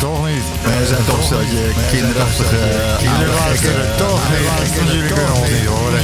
[0.00, 0.44] toch niet.
[0.62, 2.56] We zijn toch een steltje kinderachtige
[3.08, 3.96] oude luisteren gekken.
[3.96, 4.92] toch niet.
[4.92, 6.00] Jullie kunnen ons niet horen.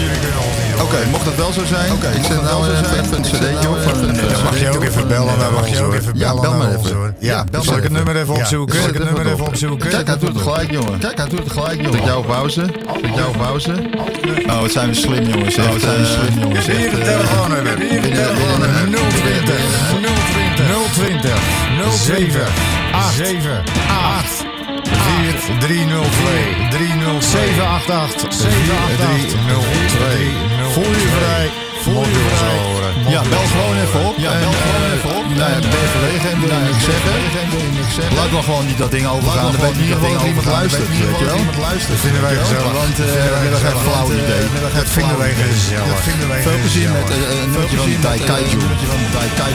[0.82, 3.84] Oké, mocht dat wel zo zijn, ik zet nou even een cd'tje op.
[4.32, 6.00] Dan mag je ook even bellen naar ons hoor.
[6.14, 7.16] Ja, bel maar even.
[7.18, 8.76] Ja, bel zal ik het nummer even opzoeken?
[8.76, 9.88] Zal ik het nummer even opzoeken?
[9.90, 10.98] Kijk, hij doet het gelijk, jongen.
[10.98, 11.92] Kijk, hij doet het gelijk, jongen.
[11.92, 12.64] Zet jou op pauze.
[13.02, 13.72] Zet jou op pauze.
[14.46, 15.58] Oh, wat zijn we slim, jongens.
[15.58, 16.66] Oh, wat zijn we slim, jongens.
[16.66, 17.88] Hier de telefoon hebben.
[17.88, 18.90] Hier de telefoon hebben.
[18.90, 19.60] 020
[20.92, 21.51] 020
[21.90, 22.46] 007
[23.16, 24.44] 7 8
[24.82, 31.50] 4 302 30788 7302 Voel je vrij.
[31.82, 33.10] Voel je vrij.
[33.12, 34.14] Ja, bel gewoon even op.
[34.18, 35.24] Ja, bel gewoon even op.
[35.40, 36.84] Ja, ben verlegen en wil niks
[37.94, 38.16] zeggen?
[38.16, 39.52] Laat dan gewoon niet dat ding overgaan.
[39.52, 40.88] Dan weet geval dat iemand luistert.
[40.88, 41.36] Weet je wel?
[41.88, 42.72] Dat vinden wij gezellig.
[42.82, 43.06] Want eh,
[43.42, 44.44] hebben geen flauw idee.
[44.80, 46.00] Dat vinden wij gezellig.
[46.46, 47.76] Veel plezier met eh, een van de
[49.36, 49.52] Dai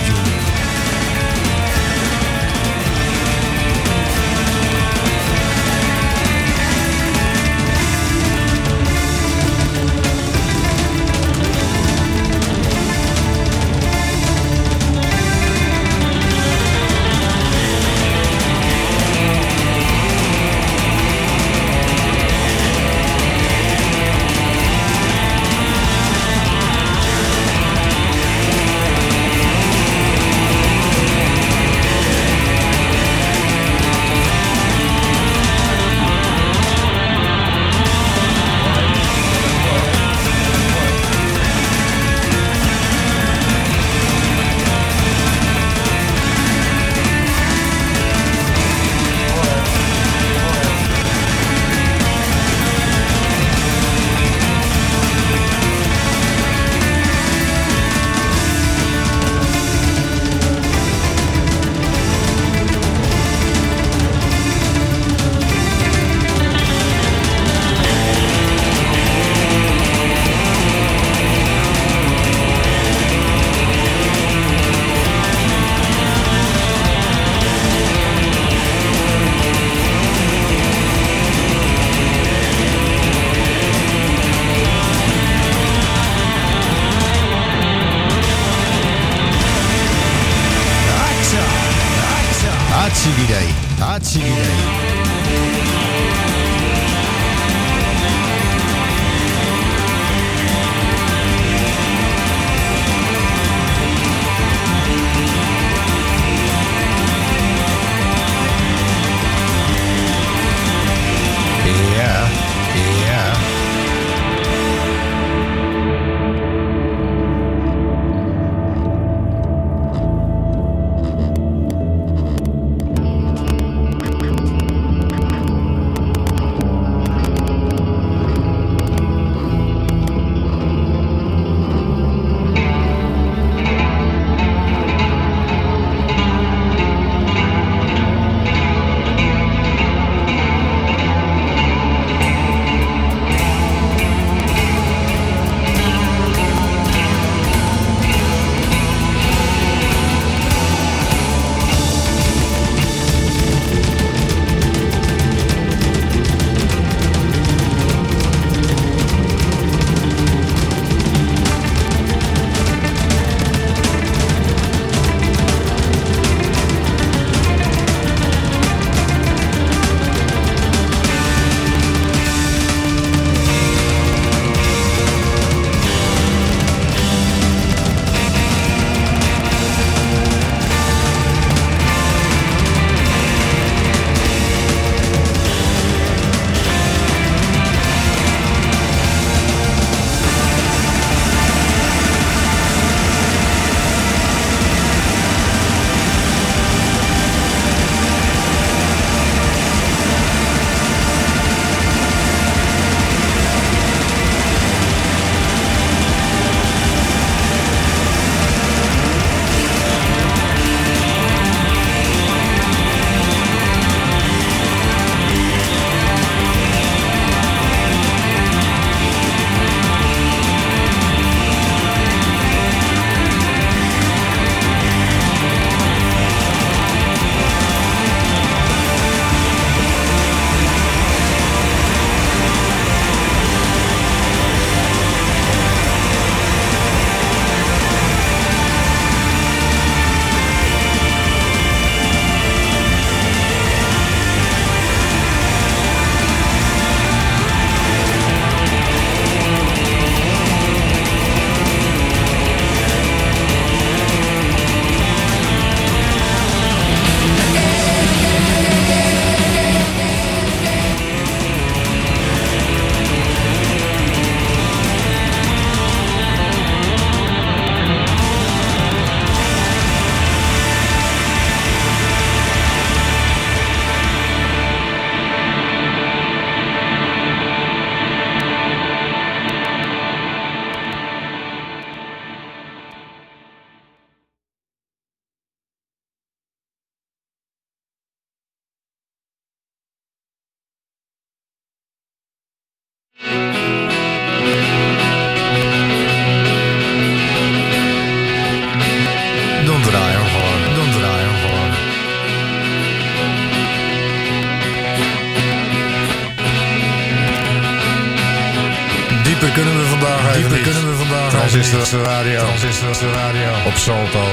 [311.67, 312.39] Transistor radio.
[312.39, 313.49] Transistor radio.
[313.65, 314.23] Op Salto.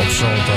[0.00, 0.56] Op Salto.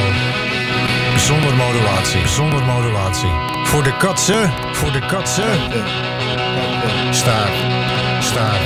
[1.17, 2.27] Zonder modulatie.
[2.27, 3.29] Zonder modulatie.
[3.63, 4.53] Voor de katsen.
[4.71, 5.59] Voor de katsen.
[7.11, 7.49] Staar.
[8.19, 8.59] Staar.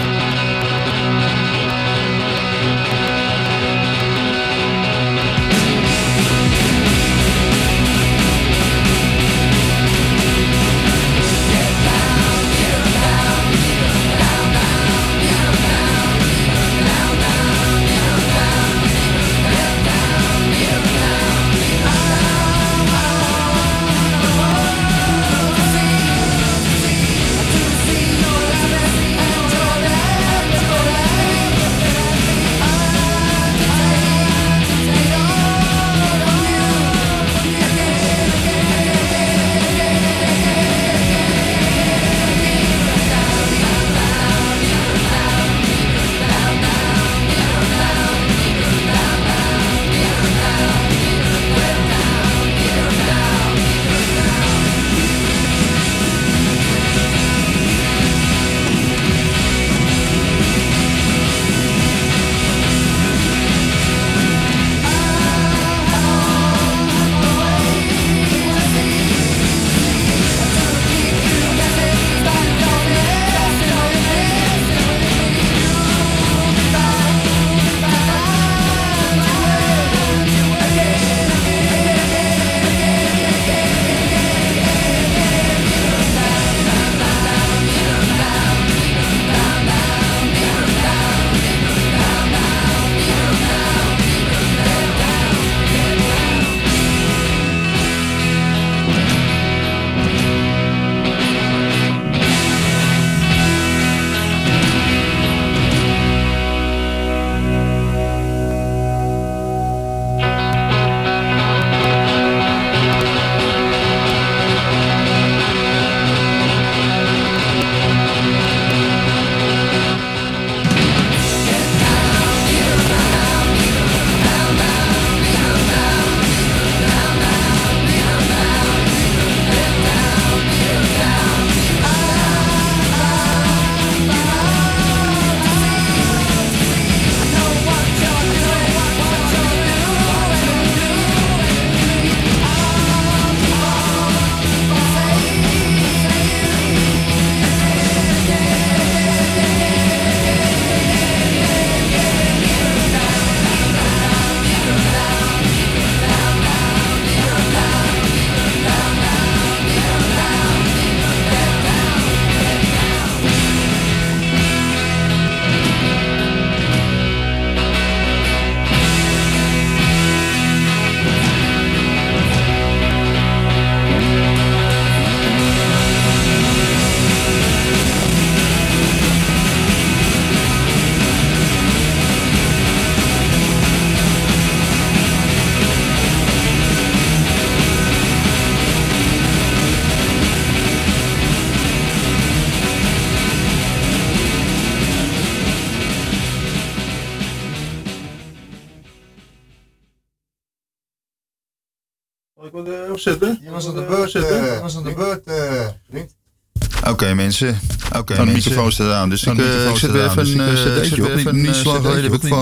[207.29, 207.59] Mensen,
[207.97, 208.15] oké.
[208.15, 209.09] Van de microfoon staat aan.
[209.09, 210.09] Dus ik, de microfoon ik zet weer aan.
[210.09, 211.17] even Dus een ik, uh, eh, ik cd'tje weer op.
[211.17, 212.41] even Niet lang geleden heb ik van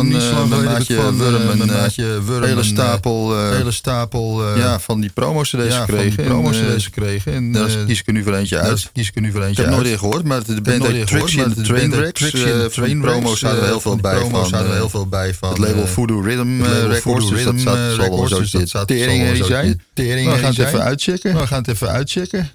[0.51, 5.75] een maatje ik Wurm een hele stapel eh, hele stapel eh, ja, van die promo-cd's
[5.75, 6.09] gekregen.
[6.09, 7.33] die En, promo-cd's eh, gekregen.
[7.33, 8.89] En, Daar eh, kies ik er nu voor eentje uit.
[8.93, 9.83] kies ik er nu voor Ik eentje heb uit.
[9.83, 11.11] de heb nooit eerder gehoord, maar de band heet Trainwrecks.
[11.11, 13.19] Trixie and the Eh, Van die Trainwrecks.
[13.19, 14.53] promo staat er Eh, heel veel bij van.
[14.53, 17.29] eh, heel veel bij van, Het label eh, Voodoo Rhythm eh, Records.
[17.29, 19.67] Dus dat eh, zal wel zo dat dit staat- tering zal wel herrie zo zijn.
[19.67, 20.83] dit tering We gaan het even zijn.
[20.83, 21.33] uitchecken.
[21.37, 22.49] We gaan het even uitchecken.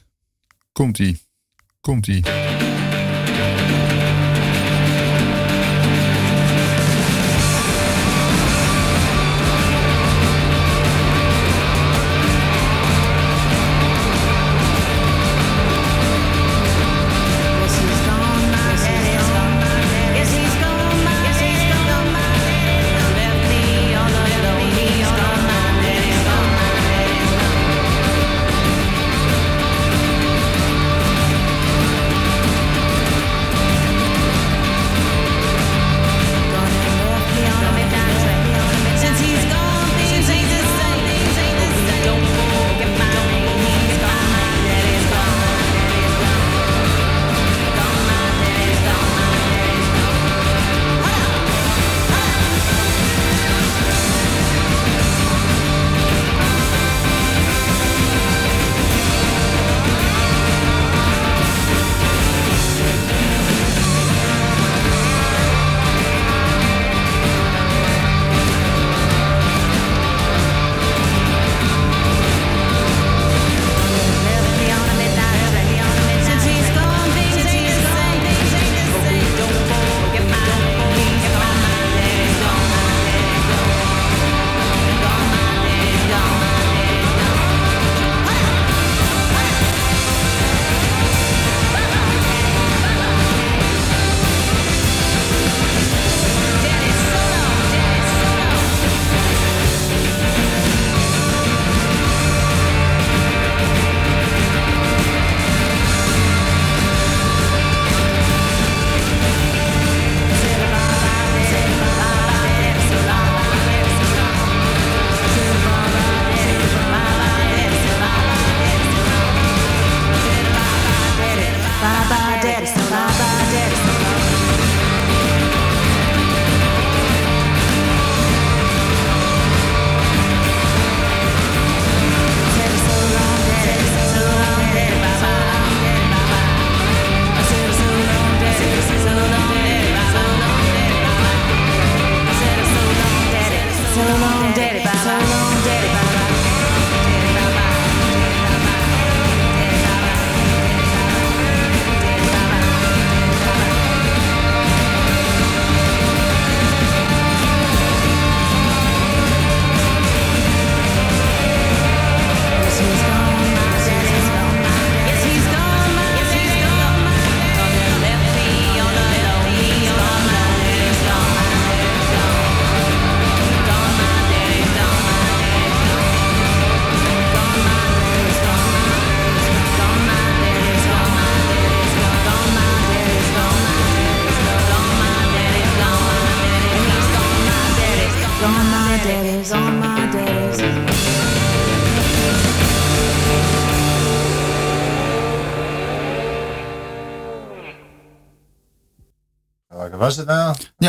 [0.73, 1.21] Komt-ie.
[1.83, 2.52] Komt-ie.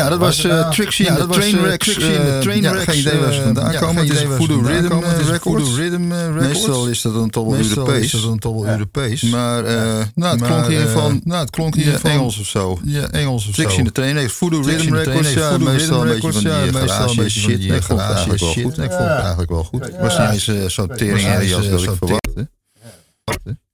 [0.04, 0.72] Ja, dat was nou?
[0.72, 1.84] Trixie Ja, de dat was, eh, Trainwrecks.
[1.84, 4.06] Trixie de eh, Trainwrecks, ja, geen idee waar ze vandaan komen.
[4.06, 6.46] Het is Voodoo Rhythm Records.
[6.46, 8.04] Meestal is dat dan toch wel Europees.
[8.04, 9.22] is dat dan toch wel Europees.
[9.22, 9.74] Maar eh,
[10.14, 12.78] nou, het klonk hier van nou, het klonk hier ja, van Engels of zo.
[12.84, 13.78] Ja, Engels of Trixie zo.
[13.78, 14.32] en de Trainwrecks.
[14.32, 15.32] Voodoo Trixie Rhythm de Records.
[15.32, 17.68] Ja, Trainwrecks, meestal een beetje van die ja, meestal een garage shit.
[17.68, 18.78] ik vond het eigenlijk wel goed.
[18.78, 19.90] Ik vond het eigenlijk wel goed.
[20.00, 22.48] Was niet eens zo'n teringherrie als dat ik verwachtte.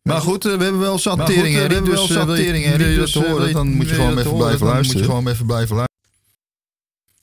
[0.03, 3.45] Maar goed, we hebben wel eh, we hebben wel Dus wil je dus, dat horen,
[3.45, 5.89] wil dan moet je gewoon even blijven luisteren.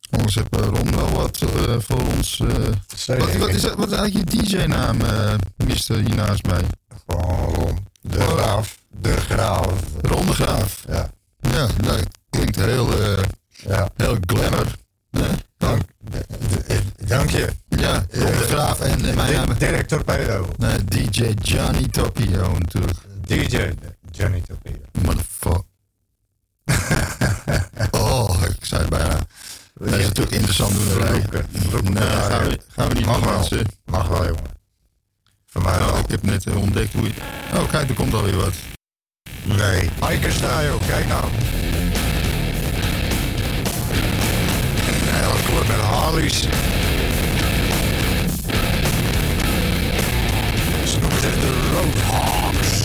[0.10, 2.40] Anders heeft eh, Ron wel wat eh, voor ons...
[2.40, 4.98] eh, wat, wat, is, wat is eigenlijk je DJ-naam,
[5.56, 6.62] mister hier naast mij?
[7.08, 7.88] Gewoon Ron.
[8.02, 8.78] De graaf.
[9.02, 9.74] De graaf.
[10.02, 10.84] Ron de Graaf.
[10.88, 11.10] Ja.
[11.40, 12.90] Ja, nou, het klinkt heel,
[13.50, 13.90] Ja.
[13.96, 14.76] heel glamour.
[15.58, 15.82] Dank,
[17.06, 17.48] dank je.
[17.70, 19.54] Ja, Ron de Graaf en mijn naam...
[19.58, 20.48] Direct Torpedo.
[20.58, 22.98] Nee, DJ Johnny Tokyo natuurlijk.
[23.28, 23.70] DJ
[24.12, 24.80] Johnny Torpedo.
[25.02, 25.64] Motherfucker.
[28.02, 29.20] oh, ik zei bijna.
[29.80, 30.88] Dat is natuurlijk interessant doen.
[31.08, 31.46] Roken.
[31.72, 31.94] Roken.
[31.94, 33.62] Nee, gaan we, gaan we niet Mag wel.
[33.86, 34.56] Mag wel, jongen.
[35.46, 36.00] Voor mij Nou, wel.
[36.00, 37.14] ik heb net eh, ontdekt hoe je...
[37.54, 38.54] Oh, kijk, er komt alweer wat.
[39.44, 39.90] Nee.
[40.10, 41.24] Hiker style, kijk nou.
[44.88, 46.40] Een hele club met Harleys.
[50.86, 52.82] Ze noemen het de Roadhogs.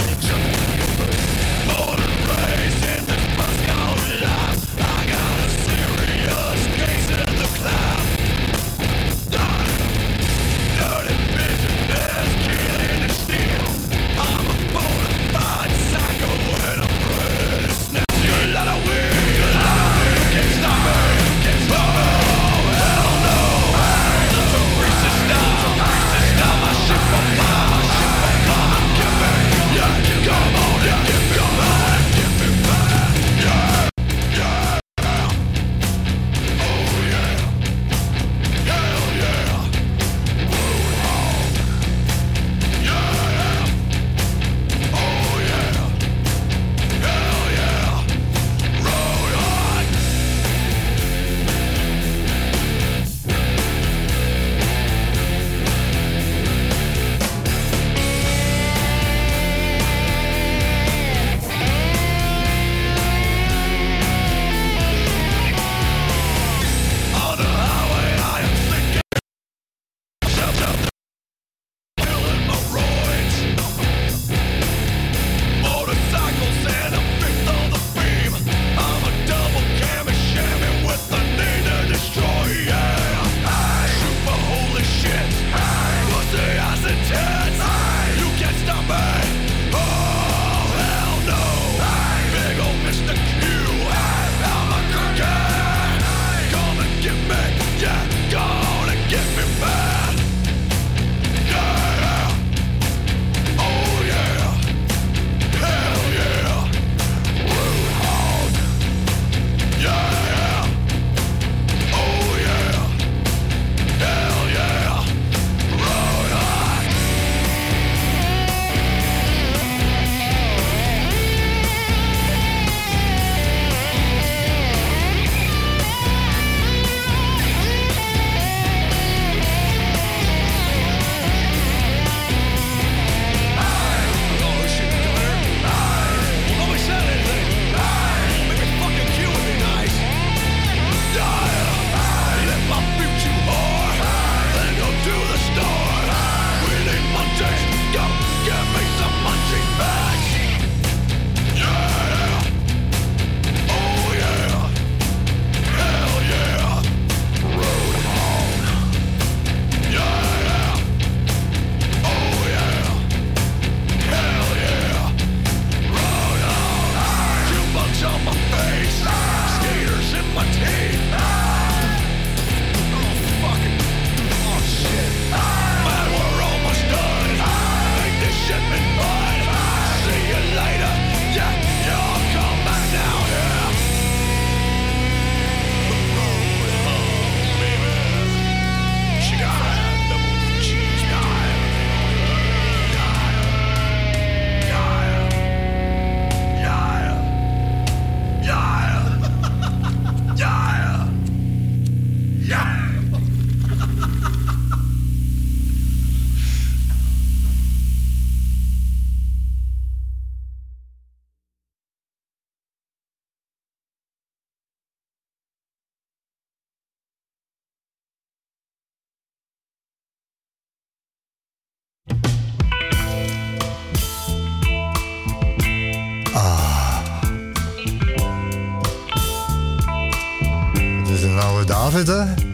[232.05, 232.52] The.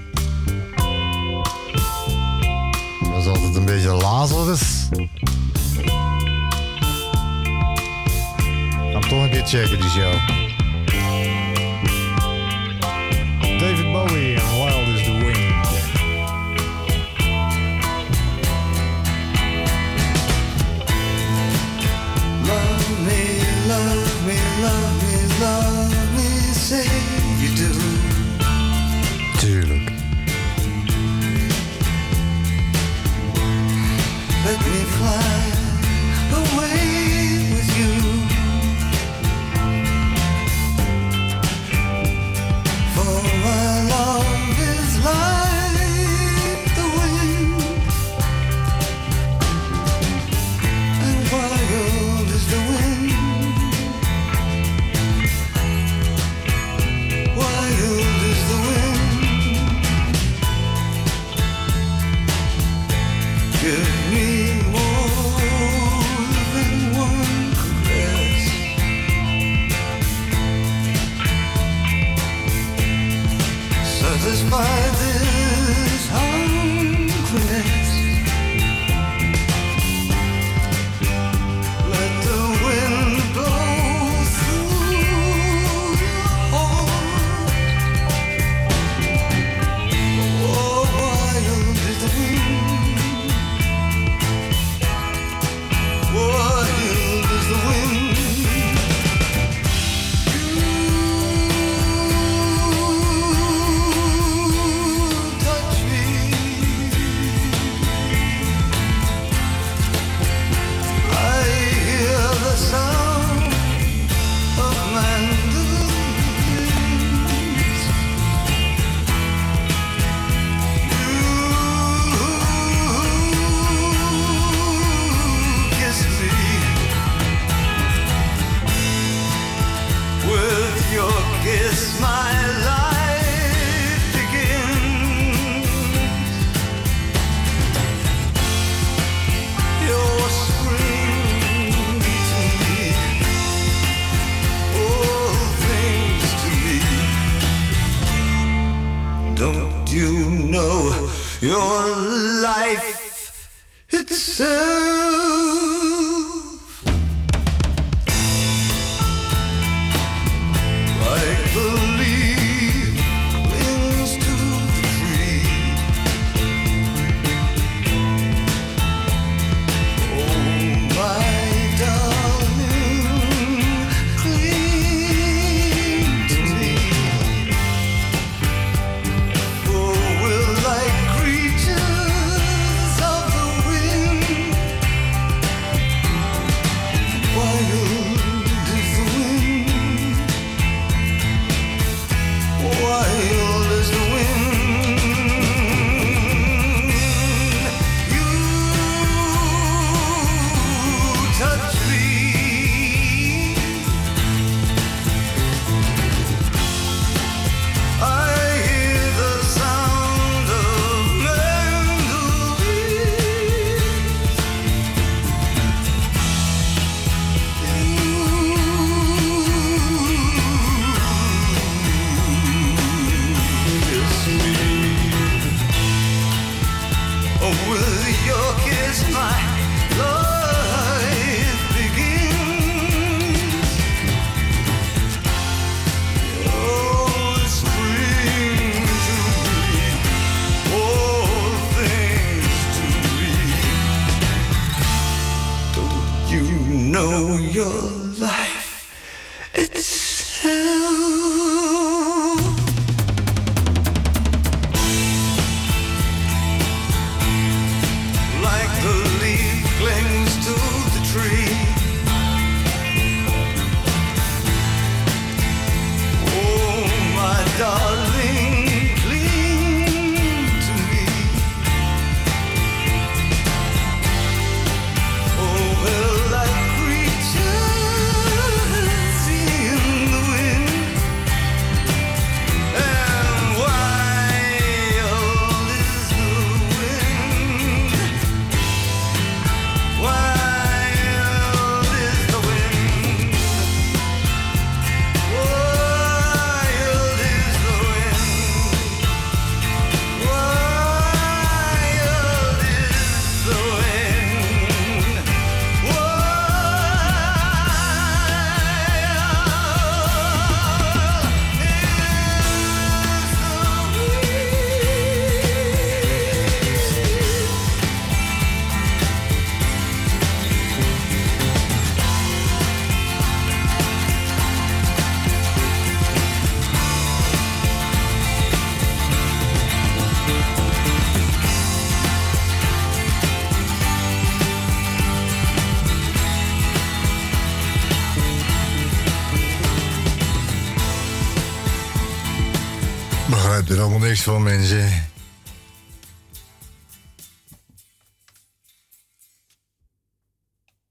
[344.18, 345.10] Niks van, mensen.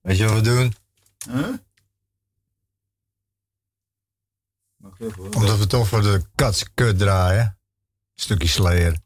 [0.01, 0.75] Weet je wat we doen?
[1.29, 1.53] Huh?
[5.35, 7.57] Omdat we toch voor de katskut draaien.
[8.15, 8.99] Stukje Slayer.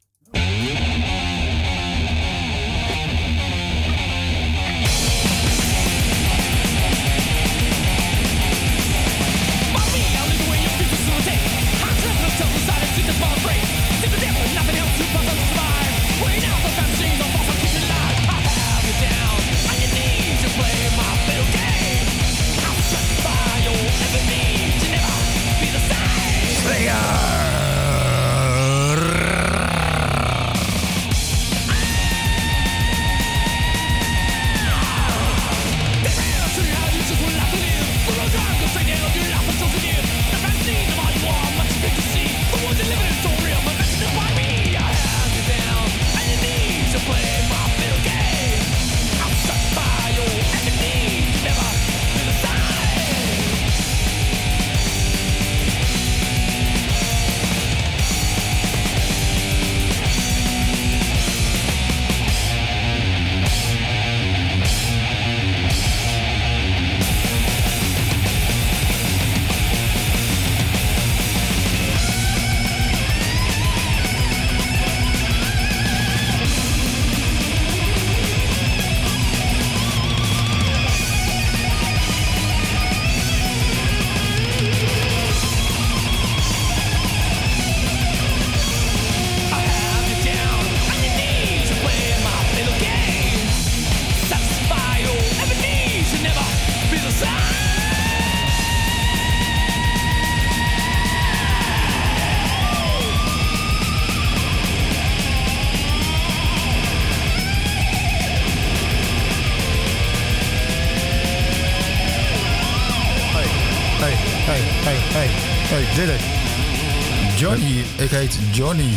[118.11, 118.93] Johnny, ik heet Johnny.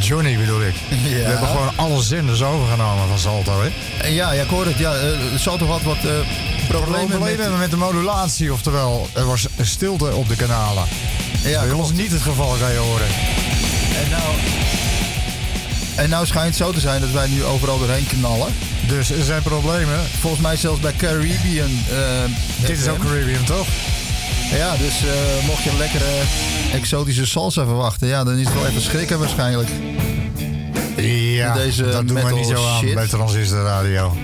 [0.00, 0.74] Johnny bedoel ik.
[0.88, 1.08] Ja.
[1.08, 3.68] We hebben gewoon alle zenders overgenomen van Salto, hè?
[4.06, 4.78] En ja, ja, ik hoor het.
[4.78, 6.02] Ja, eh, Salto had wat eh,
[6.68, 7.58] problemen Problemen met...
[7.58, 10.84] met, de modulatie, oftewel er was stilte op de kanalen.
[11.44, 11.92] Ja, ons klopt.
[11.96, 13.06] niet het geval, kan je horen.
[14.04, 14.34] En nou,
[15.96, 18.54] en nou schijnt het zo te zijn dat wij nu overal doorheen knallen.
[18.86, 20.00] Dus er zijn problemen.
[20.20, 21.70] Volgens mij zelfs bij Caribbean.
[21.90, 23.66] eh, Dit is ook Caribbean, toch?
[24.52, 26.22] Ja, dus eh, mocht je een lekkere
[26.72, 29.68] exotische salsa verwachten, ja, dan is het wel even schrikken waarschijnlijk.
[30.96, 32.94] Ja, Deze dat doen we metal niet zo aan shit.
[32.94, 34.16] bij Transistor Radio.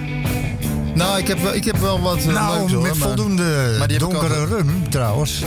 [0.95, 3.75] Nou, ik heb wel, ik heb wel wat eh, nou, leuks, hoor, met maar- voldoende
[3.79, 5.43] maar die heb ik donkere rum, trouwens.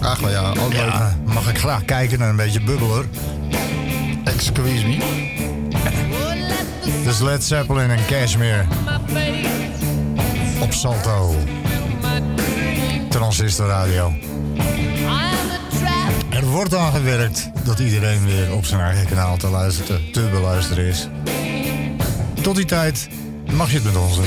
[0.00, 0.92] Ach, wel ja, ook leuk.
[1.34, 3.04] Mag ik graag kijken naar een beetje bubbeler.
[4.24, 4.98] Excuse me.
[7.04, 8.64] Dus Led Zeppelin en Cashmere
[10.60, 11.34] op Salto.
[13.08, 14.12] Transistor Radio.
[16.52, 21.08] Wordt aan gewerkt dat iedereen weer op zijn eigen kanaal te, luisteren, te beluisteren is.
[22.42, 23.08] Tot die tijd
[23.52, 24.18] mag je het met ons.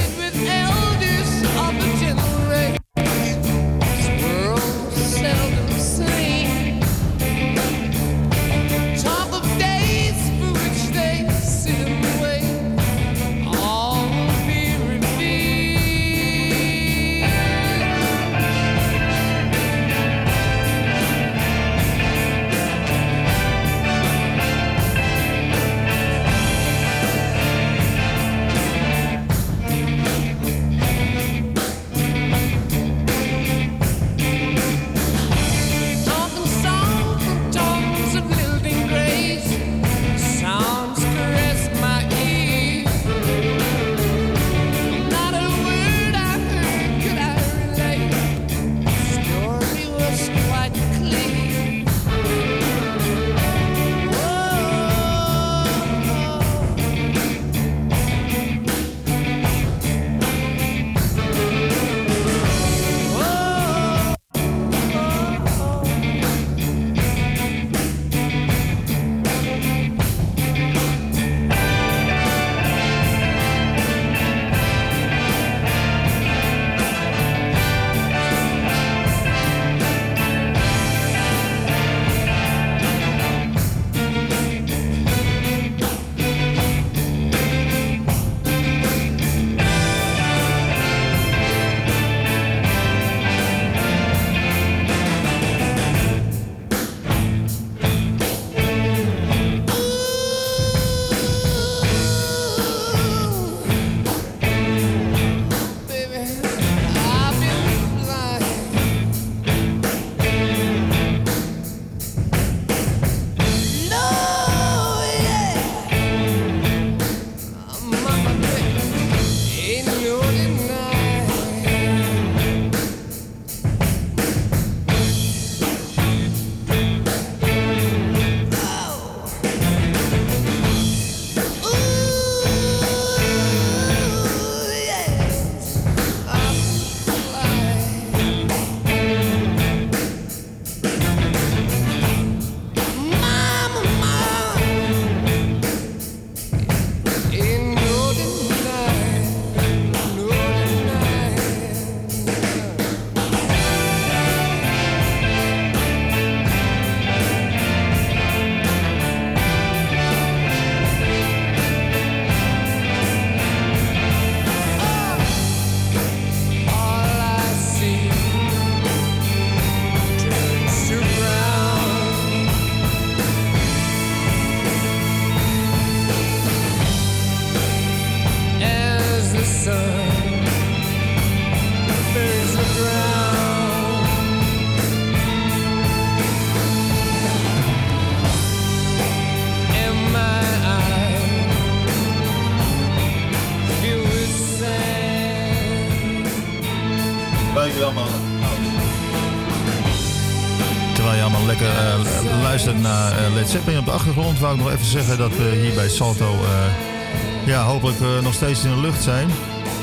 [203.46, 206.26] Led Zeppelin op de achtergrond, wou ik nog even zeggen dat we hier bij Salto
[206.26, 209.30] eh, ja, hopelijk eh, nog steeds in de lucht zijn.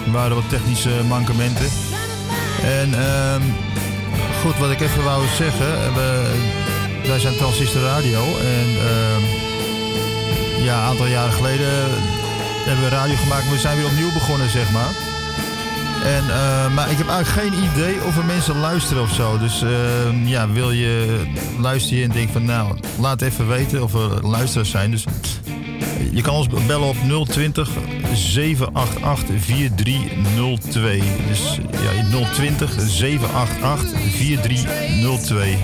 [0.06, 1.68] Er waren wat technische mankementen.
[2.62, 3.42] En ehm,
[4.42, 6.30] goed, wat ik even wou zeggen, eh, we,
[7.06, 9.22] wij zijn Transistor Radio en ehm,
[10.64, 11.70] ja, een aantal jaren geleden
[12.66, 15.11] hebben we radio gemaakt, maar we zijn weer opnieuw begonnen, zeg maar.
[16.02, 19.38] En, eh, maar ik heb eigenlijk geen idee of er mensen luisteren of zo.
[19.38, 21.22] Dus eh, ja, wil je
[21.58, 24.90] luister je en denk van nou, laat even weten of er luisteraars zijn.
[24.90, 25.04] Dus
[26.12, 26.96] je kan ons bellen op
[27.28, 27.70] 020
[28.14, 31.02] 788 4302.
[31.28, 35.58] Dus ja, 020 788 4302.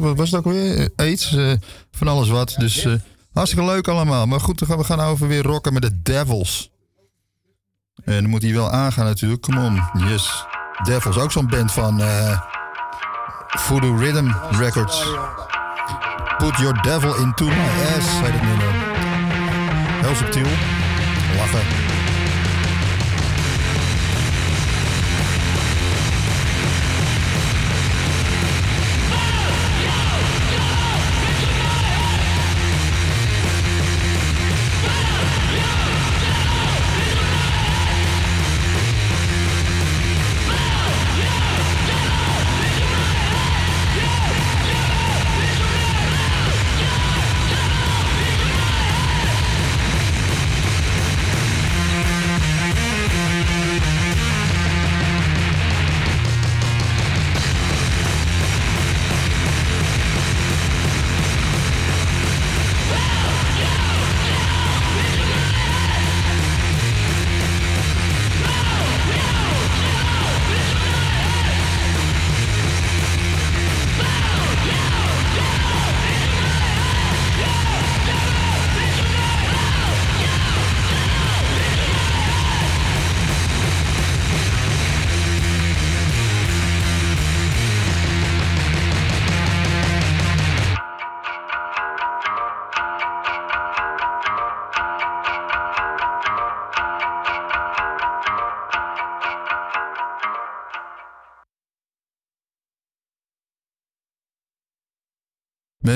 [0.00, 0.90] Wat was het ook weer?
[0.96, 1.52] Aids, eh,
[1.90, 2.54] van alles wat.
[2.58, 2.94] Dus eh,
[3.32, 4.26] hartstikke leuk allemaal.
[4.26, 6.70] Maar goed, we gaan, over weer rocken met de Devils.
[8.04, 9.42] En dan moet hij wel aangaan natuurlijk.
[9.42, 10.44] Come on, yes.
[10.84, 12.40] Devils, ook zo'n band van eh
[13.48, 15.04] Voodoo Rhythm Records.
[16.38, 18.72] Put your devil into my ass, zei het nummer.
[20.02, 20.46] Heel subtiel.
[21.36, 21.85] Lachen.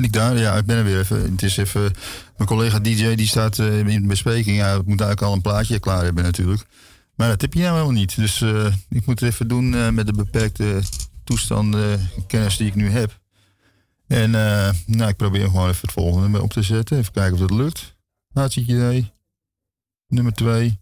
[0.05, 0.39] Ik daar?
[0.39, 1.31] Ja, ik ben er weer even.
[1.31, 1.93] Het is even.
[2.37, 4.57] Mijn collega DJ die staat eh, in bespreking.
[4.57, 6.67] Ja, ik moet eigenlijk al een plaatje klaar hebben natuurlijk.
[7.15, 8.17] Maar dat heb je nou helemaal niet.
[8.17, 10.81] Dus eh, ik moet het even doen eh, met de beperkte
[11.25, 13.19] toestanden, kennis die ik nu heb.
[14.07, 14.31] En
[14.87, 16.99] nou, ik probeer gewoon even het volgende op te zetten.
[16.99, 17.97] Even kijken of dat lukt.
[18.33, 19.13] Hartstikke idee.
[20.09, 20.81] Nummer 2.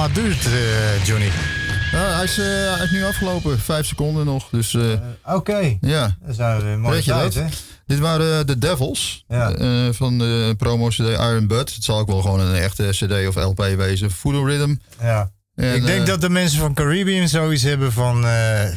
[0.00, 1.28] Plaat duurt, eh, Johnny?
[1.30, 3.58] Hij, is, eh, hij is nu afgelopen.
[3.60, 4.48] Vijf seconden nog.
[4.50, 4.82] Dus eh,
[5.34, 6.16] Oké, ja.
[6.26, 7.44] dat zijn we je tijd, hè?
[7.86, 9.52] Dit waren eh, de Devils Ja.
[9.52, 11.74] eh, van de promo-cd Iron Bud.
[11.74, 14.10] Het zal ook wel gewoon een echte cd of LP wezen.
[14.10, 14.74] Full Rhythm.
[15.00, 15.30] Ja.
[15.54, 18.24] En, ik denk dat de mensen van Caribbean zoiets hebben van...
[18.26, 18.72] eh,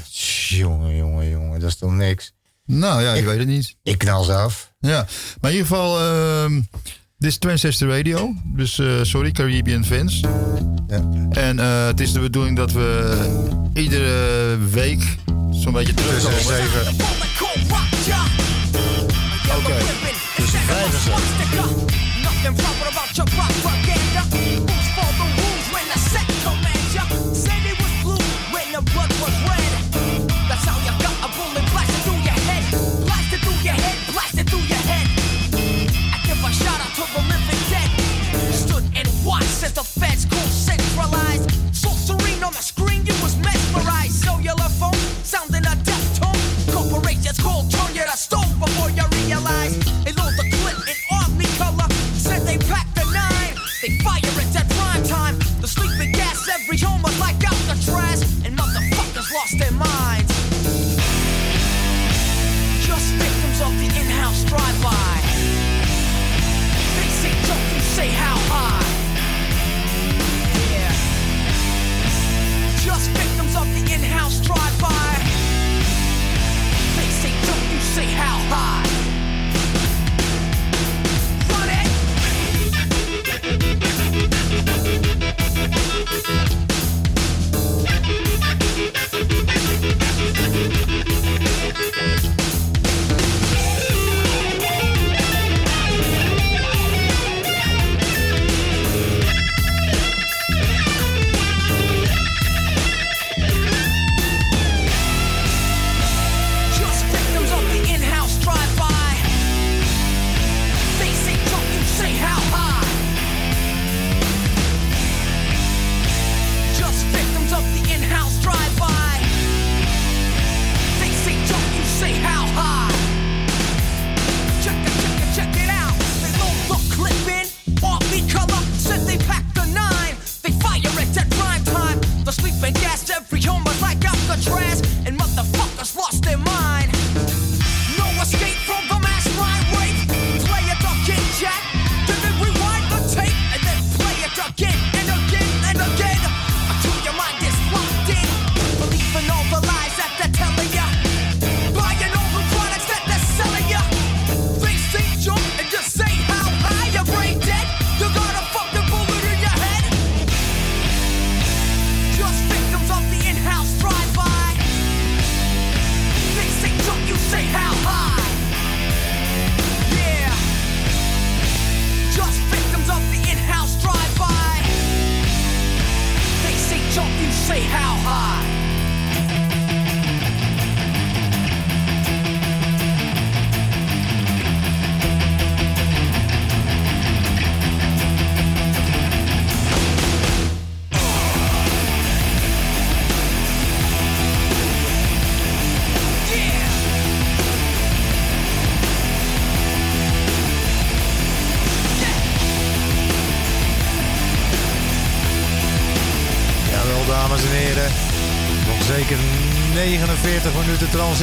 [0.47, 2.33] jongen, jongen, jongen, dat is toch niks.
[2.65, 3.75] Nou ja, je Ik- weet het niet.
[3.83, 4.71] Ik knal ze af.
[4.79, 5.05] Ja,
[5.41, 6.61] maar in ieder geval, ehm,
[7.23, 10.23] dit is Transistor Radio, dus eh, sorry Caribbean fans.
[11.31, 13.17] En eh, het is de bedoeling dat we
[13.73, 15.17] iedere week
[15.51, 16.37] zo'n beetje terugkomen.
[16.37, 16.95] Dus even...
[19.57, 19.73] Oké.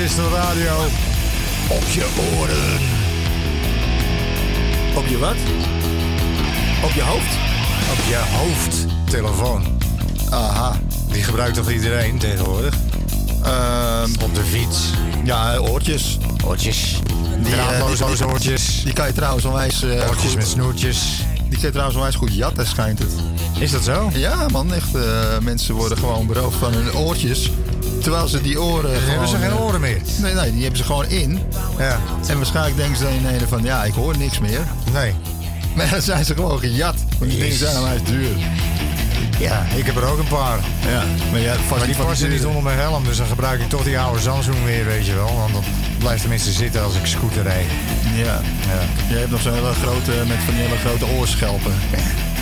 [0.01, 0.77] Transistor radio.
[1.69, 2.07] Op je
[2.39, 2.79] oren.
[4.97, 5.35] Op je wat?
[6.85, 7.35] Op je hoofd?
[7.91, 9.65] Op je hoofdtelefoon.
[10.31, 10.81] Aha.
[11.13, 12.75] Die gebruikt toch iedereen tegenwoordig?
[13.45, 14.79] Ehm, Op de fiets.
[15.25, 16.19] ja, oortjes.
[16.45, 16.99] Oortjes.
[17.43, 18.83] Die, eh, Draadloze die- oortjes.
[18.85, 20.99] Die kan je trouwens onwijs, eh, Oortjes goed, met snoertjes.
[21.49, 23.13] die kan je trouwens onwijs goed jatten, schijnt het.
[23.59, 24.11] Is dat zo?
[24.15, 24.95] Ja man, echt.
[24.95, 25.03] eh,
[25.43, 27.51] mensen worden gewoon beroofd van hun oortjes.
[28.01, 30.01] Terwijl ze die oren Dan hebben ze gewoon, geen eh, oren meer.
[30.21, 31.39] Nee, nee, die hebben ze gewoon in.
[31.79, 31.99] Ja.
[32.27, 34.61] En waarschijnlijk denken ze dan ineens van, ja, ik hoor niks meer.
[34.93, 35.15] Nee.
[35.75, 36.95] Maar dan zijn ze gewoon gejat.
[37.19, 38.37] Want die dingen zijn onwijs duur.
[39.39, 40.59] Ja, ik heb er ook een paar.
[40.89, 43.69] Ja, maar ja, vast Maar die passen niet onder mijn helm, dus dan gebruik ik
[43.69, 45.37] toch die oude Samsung weer, weet je wel.
[45.37, 45.65] Want dat
[45.99, 47.67] blijft tenminste zitten als ik scooter rijd.
[48.15, 48.41] Ja.
[48.73, 48.81] Ja.
[49.09, 51.73] Je hebt nog zo'n hele grote, met van die hele grote oorschelpen.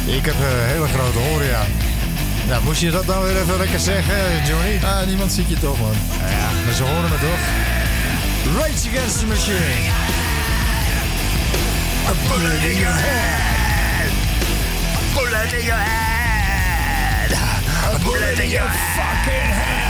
[0.07, 1.65] Ik heb eh, hele grote oren, ja.
[2.49, 4.81] Nou, moest je dat nou weer even lekker zeggen, Johnny?
[4.85, 5.93] Ah, niemand ziet je toch, man.
[6.19, 7.41] Nou ja, maar ze horen me toch?
[8.57, 9.91] Rage Against the Machine.
[12.07, 14.11] A bullet in your head.
[14.97, 17.33] A bullet in your head.
[17.95, 19.88] a bullet in your fucking head.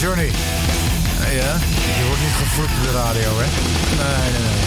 [0.00, 0.30] Johnny,
[1.40, 1.52] Ja?
[1.98, 3.46] je wordt niet gevloekt op de radio, hè?
[4.02, 4.60] Nee, nee, nee.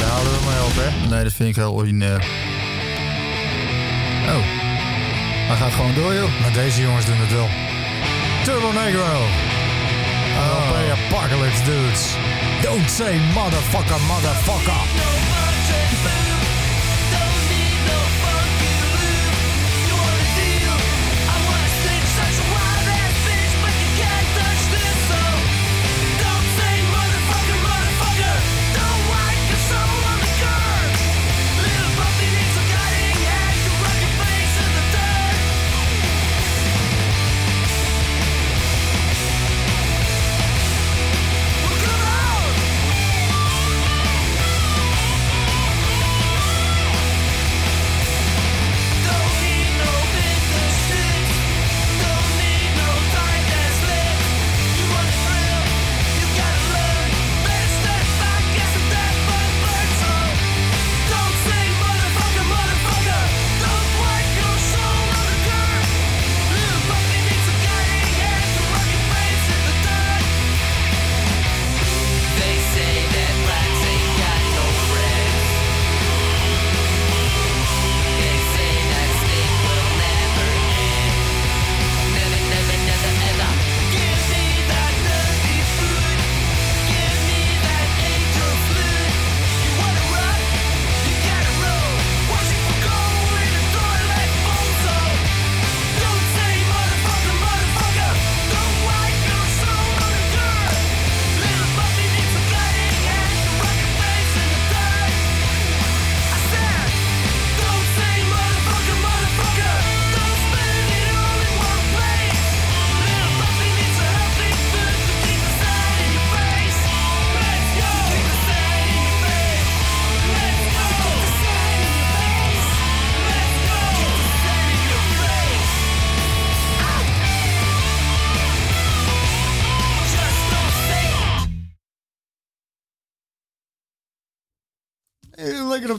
[0.00, 1.08] Daar houden we mee op, hè?
[1.14, 2.24] Nee, dat vind ik heel ordinair.
[4.34, 4.44] Oh.
[5.48, 6.40] Hij gaat gewoon door, joh.
[6.40, 7.48] Maar deze jongens doen het wel.
[8.44, 9.12] Turbo Negro.
[10.56, 12.02] LP Apocalypse Dudes.
[12.62, 14.82] Don't say motherfucker, motherfucker.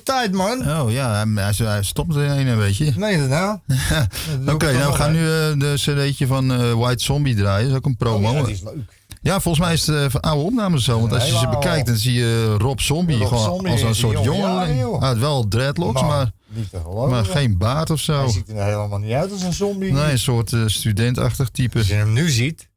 [0.05, 0.79] Op tijd, man.
[0.81, 2.93] Oh ja, hij, hij, stopt er een, weet je.
[2.95, 3.57] Nee, dat nou.
[4.53, 7.63] Oké, nou we gaan nu eh, de cd'tje van eh, White Zombie draaien.
[7.63, 8.27] Dat is ook een promo.
[8.27, 9.41] Oh, ja, ja, die is leuk.
[9.41, 10.99] volgens mij is het eh, van oude opnames zo.
[10.99, 13.95] Want als je ze bekijkt, dan zie je Rob Zombie Rob gewoon Zombie als een
[13.95, 14.57] soort jonge jongeling.
[14.57, 14.99] jaren, joh.
[14.99, 17.09] Hij had wel dreadlocks, maar, niet te geloven.
[17.09, 18.19] maar geen baard of zo.
[18.19, 19.91] Hij ziet er helemaal niet uit als een zombie.
[19.93, 21.77] Nee, een soort studentachtig type.
[21.77, 22.67] Als je hem nu ziet.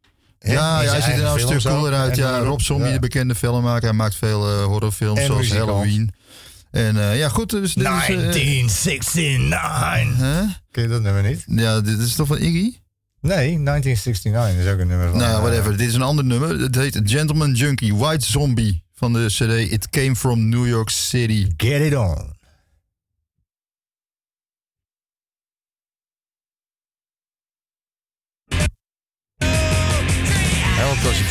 [0.41, 2.17] Ja, ja, hij ziet er nou een stuk cooler uit.
[2.17, 2.93] Ja, Rob- Zombie, ja.
[2.93, 3.89] de bekende filmmaker.
[3.89, 5.53] Hij maakt veel horrorfilms En zoals.
[5.53, 6.13] Halloween.
[6.79, 7.51] En eh, ja, goed.
[7.51, 10.17] Dus dit is, eh, 1969.
[10.17, 10.41] hè?
[10.71, 11.45] Ken je dat nummer niet?
[11.47, 12.77] Ja, dit is toch van Iggy?
[13.21, 15.19] Nee, 1969 is ook een nummer van...
[15.19, 15.77] Nou eh, whatever.
[15.77, 16.61] Dit is een ander nummer.
[16.61, 18.83] Het heet Gentleman Junkie, White Zombie.
[18.95, 21.47] Van de CD It Came From New York City.
[21.57, 22.37] Get it on.
[30.77, 31.31] Helpt als je op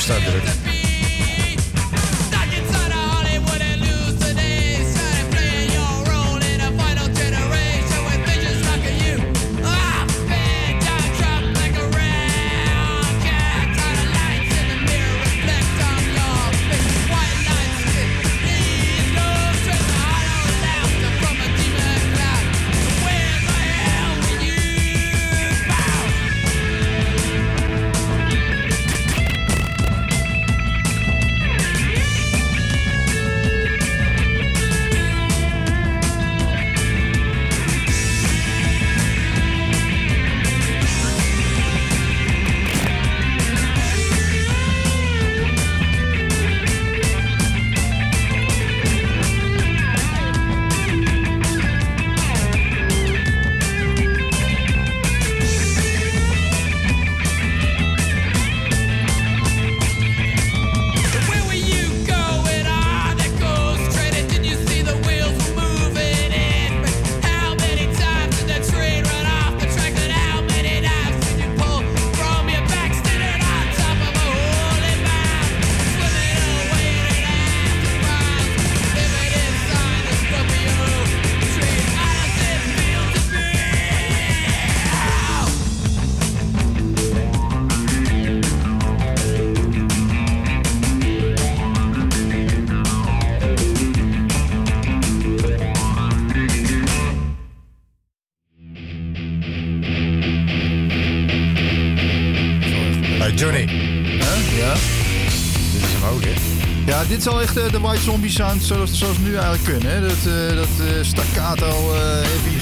[107.58, 109.92] de White Zombie sound zoals, zoals nu eigenlijk kunnen.
[109.92, 110.02] Hè?
[110.02, 112.60] Dat, eh, dat eh, staccato eh heavy.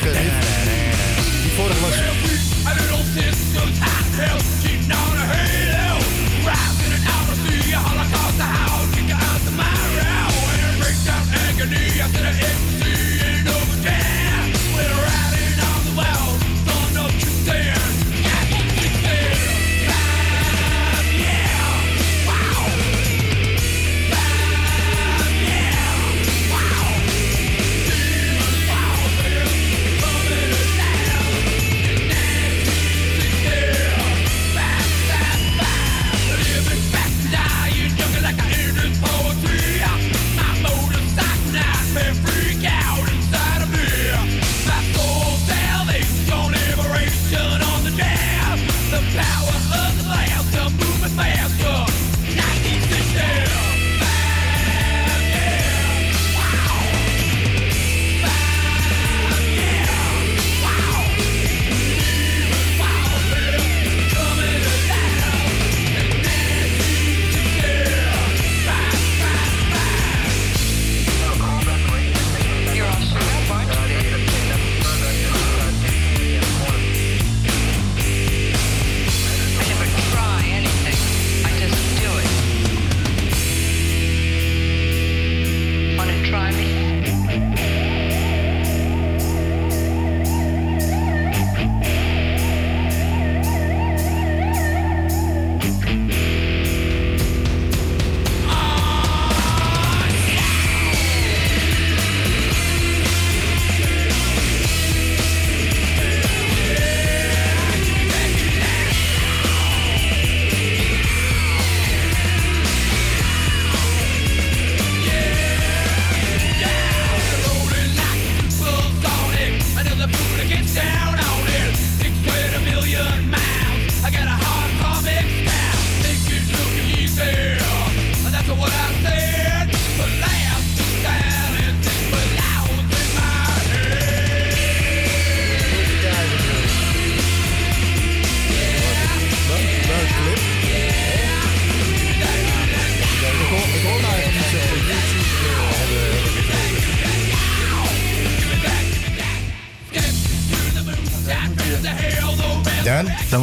[1.42, 2.35] Die vorige was...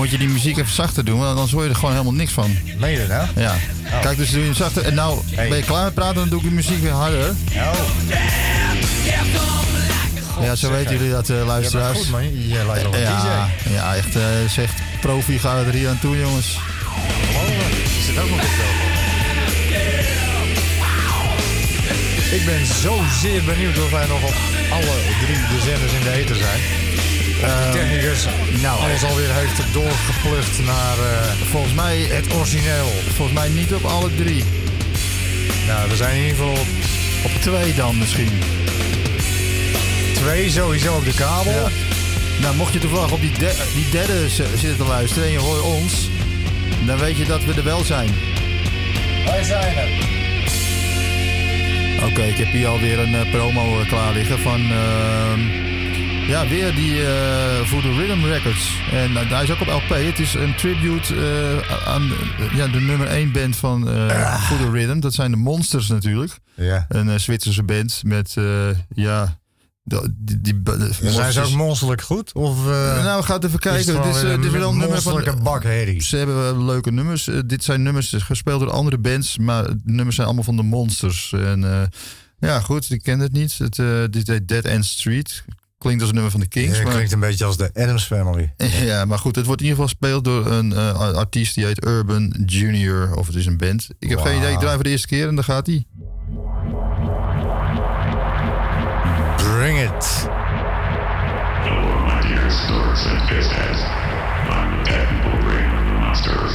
[0.03, 2.33] moet je die muziek even zachter doen, want anders hoor je er gewoon helemaal niks
[2.33, 2.57] van.
[2.79, 3.27] Meen je dat nou?
[3.37, 3.55] Ja.
[4.01, 4.85] Kijk, dus doe je hem zachter.
[4.85, 5.49] En nou Hey.
[5.49, 7.35] ben je klaar met praten, dan doe ik de muziek weer harder.
[7.55, 7.73] Oh,
[10.45, 11.99] Ja, zo weten jullie dat, bent luisteraars.
[11.99, 12.23] goed, man.
[12.49, 13.73] Je lijkt wel een Ja, DJ.
[13.73, 16.47] ja, echt, eh zegt profi gaat er hier aan toe, jongens.
[17.99, 18.47] Is het ook nog op?
[22.33, 24.35] Ik ben zo zeer benieuwd of wij nog op
[24.71, 26.61] alle drie de zenders in de eten zijn.
[27.43, 28.25] Uh, technicus
[28.63, 32.93] nou, alles alweer heeft doorgeplucht naar eh, Volgens mij, het origineel.
[33.15, 34.45] volgens mij niet op alle drie.
[35.67, 36.67] Nou, we zijn in ieder geval op
[37.25, 38.31] Op twee dan misschien.
[40.15, 41.53] twee sowieso op de kabel.
[41.53, 41.69] Ja.
[42.41, 45.61] Nou, mocht je toevallig op die, de- die derde zitten te luisteren en je hoort
[45.63, 45.93] ons,
[46.87, 48.09] dan weet je dat we er wel zijn.
[49.27, 49.89] Wij zijn er.
[52.11, 54.61] Oké, ik heb hier alweer een eh, promo eh, klaar liggen van.
[54.71, 55.41] ehm,
[56.27, 56.95] ja, weer die
[57.65, 58.81] voor de Rhythm Records.
[58.91, 59.89] En eh, hij is ook op LP.
[59.89, 63.83] Het is een tribute eh, aan eh, ja, de nummer 1 band van
[64.41, 65.01] For the Rhythm.
[65.01, 66.39] Dat zijn de Monsters natuurlijk.
[66.55, 66.87] Ja.
[66.89, 68.37] Een Zwitserse band met,
[68.95, 69.39] ja.
[69.85, 70.63] die, die,
[71.01, 72.33] Zijn ze ook monsterlijk goed?
[72.33, 73.95] Of nou, ga het even kijken.
[73.95, 75.39] het Dit is, dit is wel een nummer van.
[75.43, 76.03] bakherrie?
[76.03, 77.29] Ze hebben leuke nummers.
[77.47, 81.33] Dit zijn nummers gespeeld door andere bands, maar de nummers zijn allemaal van de Monsters.
[81.33, 81.91] En
[82.39, 83.59] ja, goed, ik ken het niet.
[83.59, 83.77] Het,
[84.13, 85.45] dit heet Dead End Street.
[85.83, 86.77] Klinkt als een nummer van de Kings.
[86.77, 88.55] Ja, maar, klinkt een beetje als de Adams Family.
[88.91, 91.87] ja, maar goed, het wordt in ieder geval gespeeld door een eh, artiest die heet
[91.87, 93.15] Urban Junior.
[93.17, 93.89] Of het is een band.
[93.99, 94.53] Ik heb geen idee.
[94.53, 95.85] Ik draai voor de eerste keer en dan gaat hij.
[99.37, 100.29] Bring it.
[101.65, 103.81] Hello, my dear explorers and fizzheads.
[104.51, 106.55] I'm the technical brain of the monsters.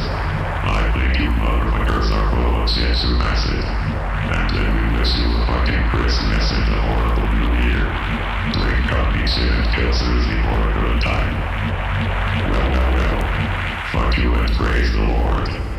[0.63, 3.65] I think you motherfuckers are full of shit massive.
[4.31, 4.71] And then
[5.19, 7.26] you a fucking Christmas and a horrible.
[9.27, 11.33] Drink up me shit and kill Susie for a good time.
[12.49, 13.21] Well, well, well.
[13.91, 15.76] Fuck you and praise the Lord.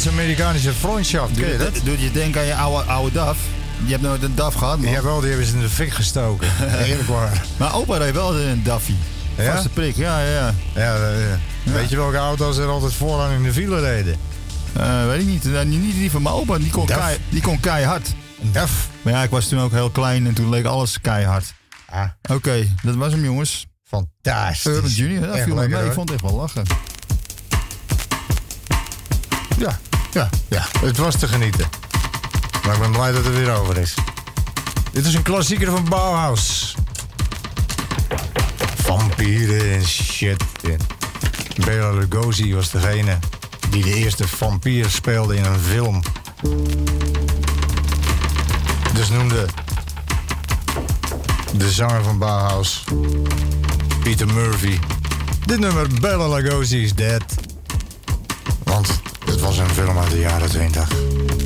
[0.00, 1.36] Freundschaft.
[1.36, 1.80] Ken je dat?
[1.84, 3.38] Doet je denken aan je oude, oude DAF?
[3.84, 4.90] Je hebt nooit een DAF gehad, man.
[4.90, 6.48] Ja, wel, die hebben ze in de fik gestoken.
[6.86, 7.42] Eerlijk waar.
[7.56, 8.96] Maar opa reed wel een DAFie.
[9.36, 9.52] Ja?
[9.52, 10.54] Vaste prik, ja, ja, ja.
[10.74, 14.16] Ja, eh, Weet je welke auto's er altijd vooraan in de file reden?
[14.72, 15.52] Eh, weet ik niet.
[15.54, 16.98] Eh, niet, die van mijn opa, die kon, DAF.
[16.98, 18.08] kei, die kon keihard.
[18.42, 18.88] Een DAF.
[19.02, 21.54] Maar ja, ik was toen ook heel klein en toen leek alles keihard.
[21.88, 23.66] Ah, Oké, dat was hem, jongens.
[23.84, 24.64] fantastisch.
[24.72, 25.86] Urban Junior, dat Echt viel lekker, mee.
[25.86, 26.62] Ik vond het echt wel lachen.
[29.58, 29.78] Ja,
[30.14, 30.66] ja, ja.
[30.80, 31.66] Het was te genieten.
[32.64, 33.94] Maar ik ben blij dat het weer over is.
[34.92, 36.74] Dit is een klassieker van Bauhaus.
[38.76, 40.44] Vampieren en shit.
[41.64, 43.18] Bela Lugosi was degene
[43.70, 46.02] die de eerste vampier speelde in een film.
[48.94, 49.46] Dus noemde
[51.56, 52.84] de zanger van Bauhaus,
[54.02, 54.78] Peter Murphy,
[55.46, 57.33] dit nummer Bela is Dead.
[60.14, 61.43] De jaren 20.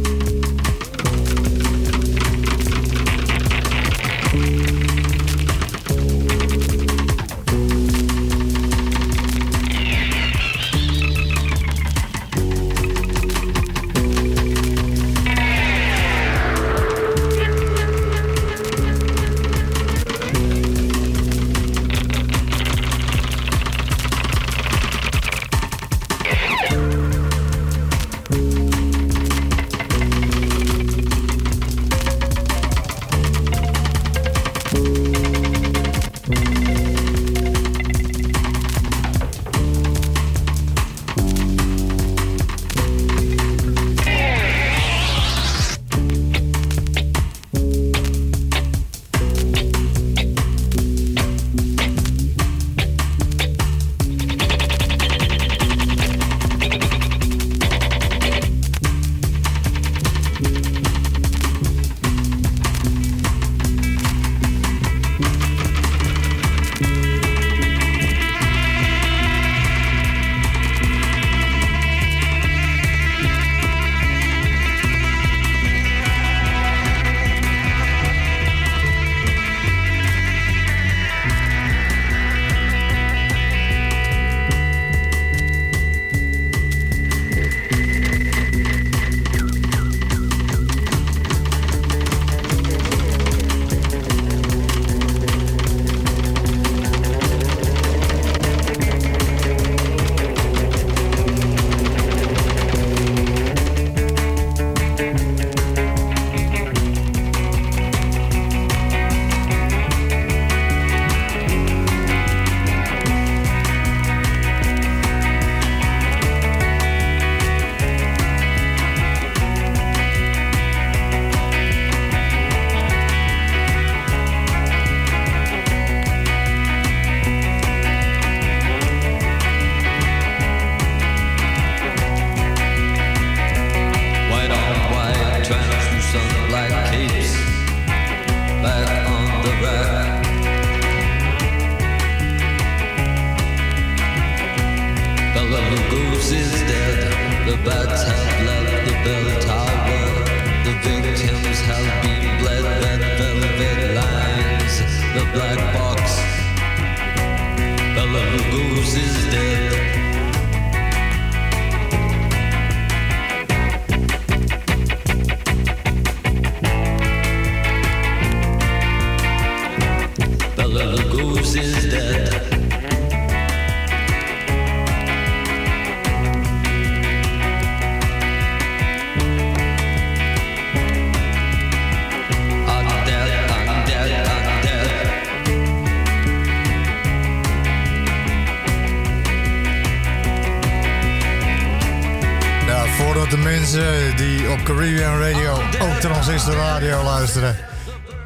[193.59, 197.57] Mensen die op Caribbean Radio ook Transistor Radio luisteren,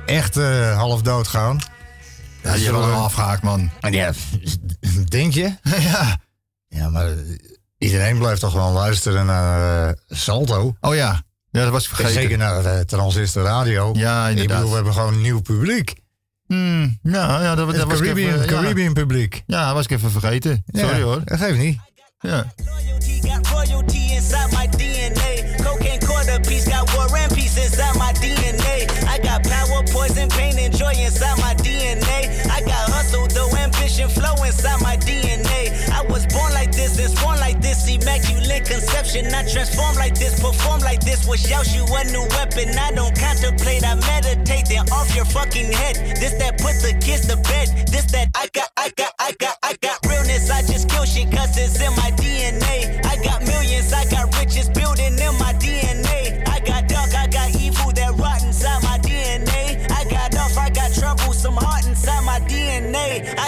[0.07, 1.61] echt eh, half dood gaan.
[2.43, 3.71] Ja, die hebben we al afgehaakt, man.
[3.91, 4.13] Ja,
[5.09, 5.55] denk je?
[5.91, 6.19] ja.
[6.69, 7.09] Ja, maar
[7.79, 10.77] iedereen blijft toch gewoon luisteren naar eh, Salto.
[10.81, 11.23] Oh ja.
[11.51, 12.23] Ja, dat was ik En vergeten.
[12.23, 13.91] zeker naar eh, Transistor Radio.
[13.97, 14.57] Ja, Ik inderdaad.
[14.57, 15.95] bedoel, we hebben gewoon een nieuw publiek.
[16.47, 18.47] Hmm, ja, ja, dat, was ik Caribbean, even, ja.
[18.47, 19.43] Caribbean publiek.
[19.47, 20.65] Ja, dat was ik even vergeten.
[20.67, 21.21] Sorry Ja, hoor.
[21.25, 21.79] Dat geeft niet.
[22.19, 22.47] Ja.
[26.67, 26.73] memories.
[26.73, 28.87] Got war and peace inside my DNA.
[29.07, 32.51] I got power, poison, pain, and joy inside my DNA.
[32.51, 35.91] I got hustle, though, ambition, flow inside my DNA.
[35.91, 37.89] I was born like this, and sworn like this.
[37.89, 39.27] Immaculate conception.
[39.35, 41.27] I transform like this, perform like this.
[41.27, 42.77] Was shout you a new weapon.
[42.79, 44.67] I don't contemplate, I meditate.
[44.69, 45.97] Then off your fucking head.
[46.17, 47.69] This that put the kids to bed.
[47.89, 50.51] This that I got, I got, I got, I got realness.
[50.51, 52.02] I just kill shit, cause it's in my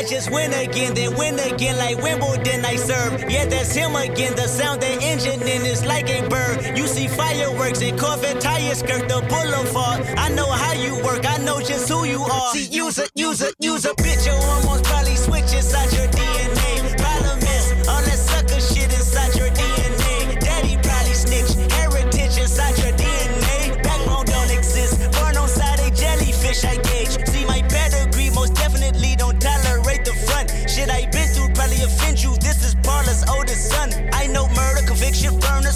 [0.08, 3.30] just win again, then win again like Wimbledon I serve.
[3.30, 4.34] Yeah, that's him again.
[4.36, 6.76] The sound the engine in is like a bird.
[6.76, 10.04] You see fireworks and Corvette tires skirt the boulevard.
[10.18, 12.52] I know how you work, I know just who you are.
[12.52, 16.96] See, use a, use a, use a bitch, your hormones probably switch inside your DNA.
[16.98, 20.40] Problem is, all that sucker shit inside your DNA.
[20.40, 23.82] Daddy probably snitch, heritage inside your DNA.
[23.82, 27.03] Backbone don't exist, born on side a jellyfish I gauge.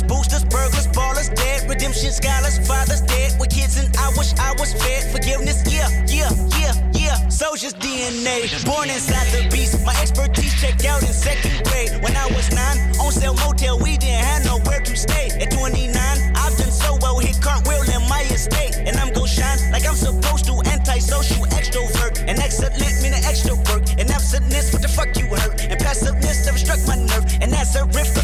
[0.09, 4.73] Boosters, burglars, ballers, dead, redemption, scholars, fathers dead with kids, and I wish I was
[4.73, 5.13] fed.
[5.13, 7.29] Forgiveness, yeah, yeah, yeah, yeah.
[7.29, 9.85] Soldier's DNA, born inside the beast.
[9.85, 12.03] My expertise checked out in second grade.
[12.03, 15.31] When I was nine, on sale motel, we didn't have nowhere to stay.
[15.39, 18.77] At 29, I've done so well, hit cartwheel in my estate.
[18.89, 20.55] And I'm gon' shine like I'm supposed to.
[20.67, 22.25] Antisocial extrovert.
[22.27, 23.85] And excellent meaning extra work.
[23.99, 25.63] And absentness, what the fuck you hurt?
[25.63, 27.27] And passiveness never struck my nerve.
[27.41, 28.18] And that's a riff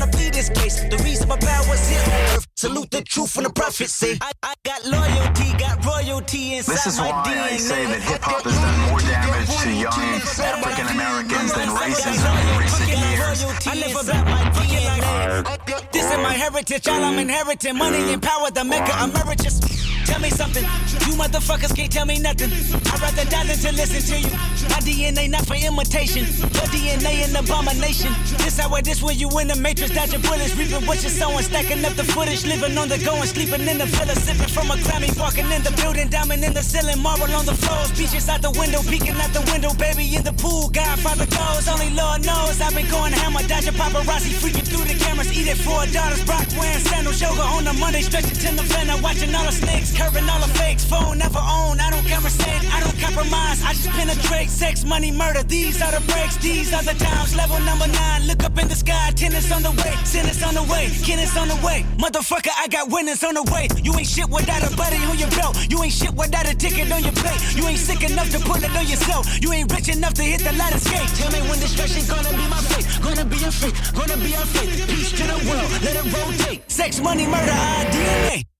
[0.48, 0.84] this case.
[0.84, 2.33] The reason my power's here.
[2.64, 4.16] Salute the truth when the prophets say.
[4.22, 7.52] I, I got loyalty, got royalty inside This is my why DNA.
[7.52, 12.32] I say that hip hop has done more damage to young African Americans than racism
[12.40, 13.44] in recent years.
[13.68, 15.92] I live about my DNA.
[15.92, 17.28] This is my heritage, all I'm mm.
[17.28, 17.76] inheriting.
[17.76, 18.24] Money and mm.
[18.24, 19.12] power, the maker mm.
[19.12, 19.60] emeritus.
[20.04, 20.62] Tell me something,
[21.08, 22.52] you motherfuckers can't tell me nothing.
[22.92, 24.36] I'd rather die than to listen to you.
[24.68, 28.12] My DNA not for imitation, your DNA an abomination.
[28.36, 31.42] This how it is when you in the matrix, dodging bullets, reaping what you're sowing,
[31.42, 34.70] stacking up the footage, living on the go and sleeping in the villa, sipping from
[34.70, 38.28] a Grammy, walking in the building, diamond in the ceiling, marble on the floors, beaches
[38.28, 42.24] out the window, peeking out the window, baby in the pool, Godfather goes, only Lord
[42.24, 46.46] knows I've been going hammer, dodging paparazzi, freaking through the cameras, eating four daughters, Brock
[46.58, 50.40] wearing sandals, yoga on a Monday, stretching to November, watching all the snakes, curving all
[50.40, 54.84] the fakes, phone never own, I don't conversate, I don't compromise, I just penetrate, sex,
[54.84, 58.56] money, murder, these are the breaks, these are the times, level number nine, look up
[58.58, 61.84] in the sky, tennis on the way, tennis on the way, tennis on the way,
[61.98, 65.30] motherfucker, I got winners on the way, you ain't shit without a buddy on your
[65.30, 68.40] belt, you ain't shit without a ticket on your plate, you ain't sick enough to
[68.40, 71.48] put it on yourself, you ain't rich enough to hit the ladder skate, tell me
[71.48, 75.12] when destruction gonna be my fate, gonna be a fate, gonna be a fate, peace
[75.12, 78.53] to the world, let it rotate, sex, money, murder, our DNA.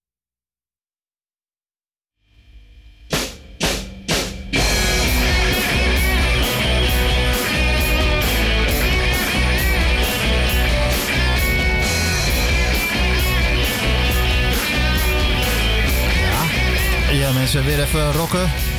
[17.25, 18.74] Ja, mensen, weer even rocken.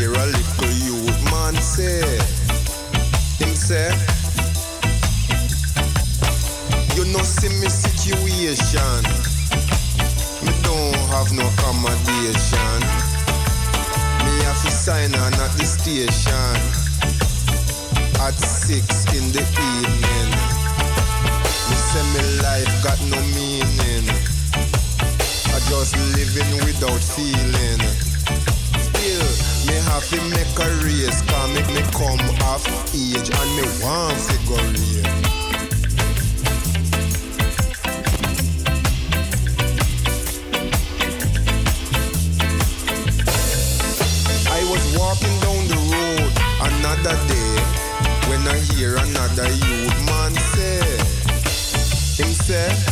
[0.00, 2.00] Hear a little youth man say,
[3.36, 3.92] him say,
[6.96, 9.02] you know see me situation,
[10.40, 12.80] me don't have no accommodation.
[14.24, 16.56] Me have to sign on at the station
[18.24, 20.30] at six in the evening.
[21.68, 24.08] Me say me life got no meaning.
[25.52, 28.09] I just living without feeling.
[29.90, 32.64] Have to make a race, cause me, me come off
[32.94, 35.00] age and me want to go
[44.70, 46.32] was walking down the road
[46.70, 47.52] another day
[48.30, 52.89] when I hear another youth man say, him say,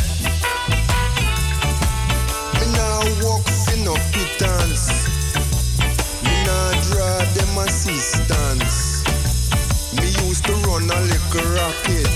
[11.35, 12.09] a rocket,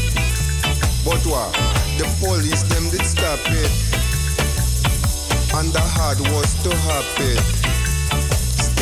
[1.05, 1.53] but what?
[1.97, 3.71] The police them did stop it,
[5.55, 7.63] and the hard was to happen.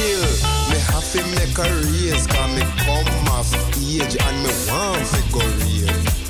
[0.01, 5.05] Still, me have to make a race Cause me come off age And me want
[5.05, 6.21] to go race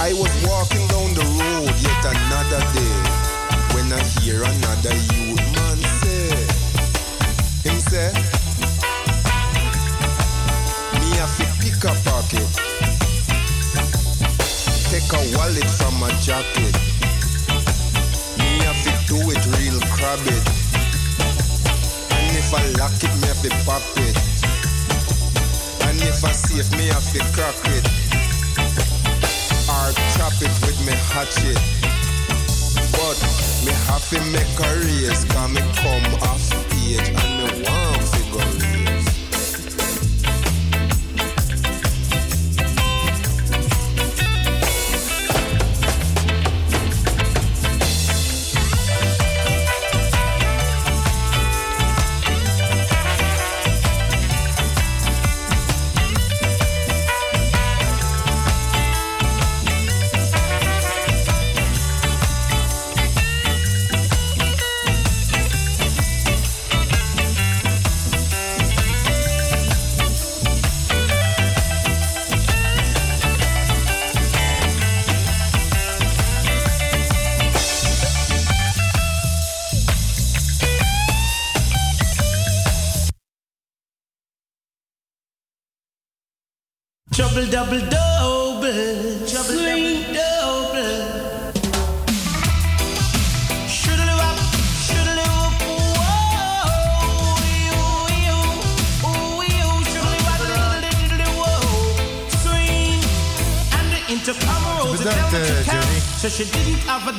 [0.00, 3.01] I was walking down the road yet another day
[4.22, 6.30] hear another youth man say
[7.66, 8.12] Him say
[11.00, 12.72] Me have to pick a pocket
[14.92, 16.74] take a wallet from my jacket.
[18.36, 20.36] Me have to do it real crabby.
[22.12, 24.16] And if I lock it, me have to pop it.
[25.88, 27.86] And if I safe, me have to crack it.
[29.72, 31.56] Or chop it with me hatchet.
[32.92, 33.41] But
[33.92, 36.40] have to make a race, cause me come off
[36.72, 37.91] age and me want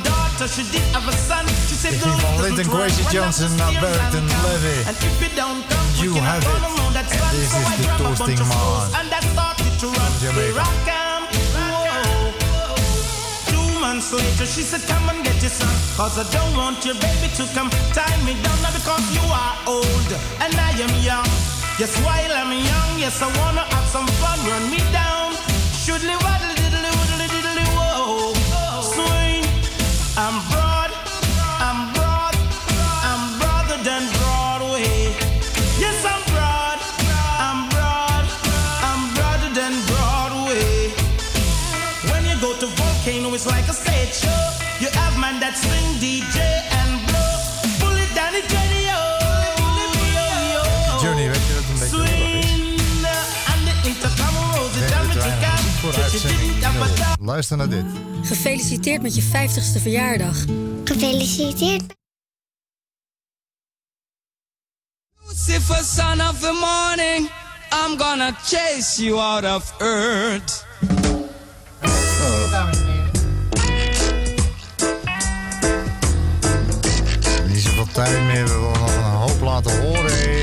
[0.08, 1.44] daughter, she did have a son.
[1.68, 4.78] She said, van Linton Kwesi Johnson naar Barrington Levy.
[4.88, 6.62] And if you don't come, You have it.
[6.96, 10.12] And this So is I the toasting man And that started to run.
[10.20, 10.40] Jamaica.
[10.40, 11.22] We rock 'em.
[11.56, 12.32] Whoa.
[13.52, 15.74] Two months later, she said, Come and get your son.
[15.96, 18.58] Cause I don't want your baby to come tie me down.
[18.62, 20.10] Not because you are old
[20.44, 21.28] and I am young.
[21.78, 24.38] Yes, while I'm young, yes, I wanna have some fun.
[24.50, 25.34] Run me down.
[25.84, 26.53] Shoodly waddle
[30.16, 30.53] I'm
[57.24, 57.84] Luister naar dit.
[58.22, 60.44] Gefeliciteerd met je 50ste verjaardag.
[60.84, 61.82] Gefeliciteerd.
[65.26, 67.30] Lucifer, son of the morning,
[67.72, 70.66] I'm gonna chase you out of earth.
[77.46, 80.33] Niet zoveel tijd meer, we willen nog een hoop laten horen.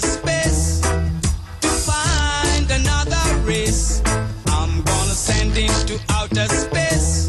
[0.00, 0.80] space
[1.60, 4.02] to find another race.
[4.46, 7.28] I'm gonna send into outer space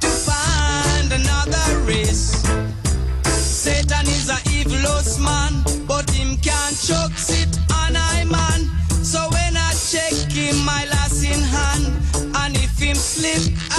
[0.00, 2.42] to find another race.
[3.24, 4.30] Satan is
[5.18, 6.76] man, but him can't
[7.16, 8.60] sit on I man.
[9.04, 11.86] So when I check him, my last in hand,
[12.36, 13.69] and if him slip.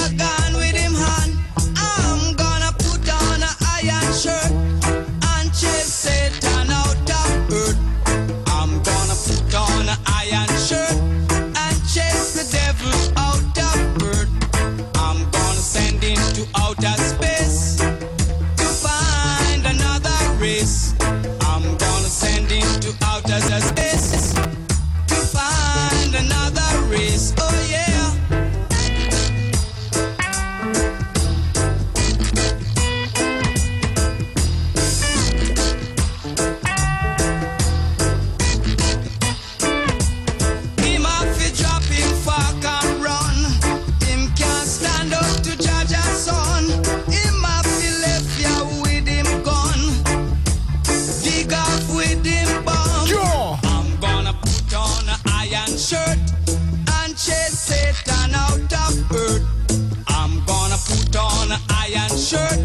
[61.51, 62.57] Put on a iron shirt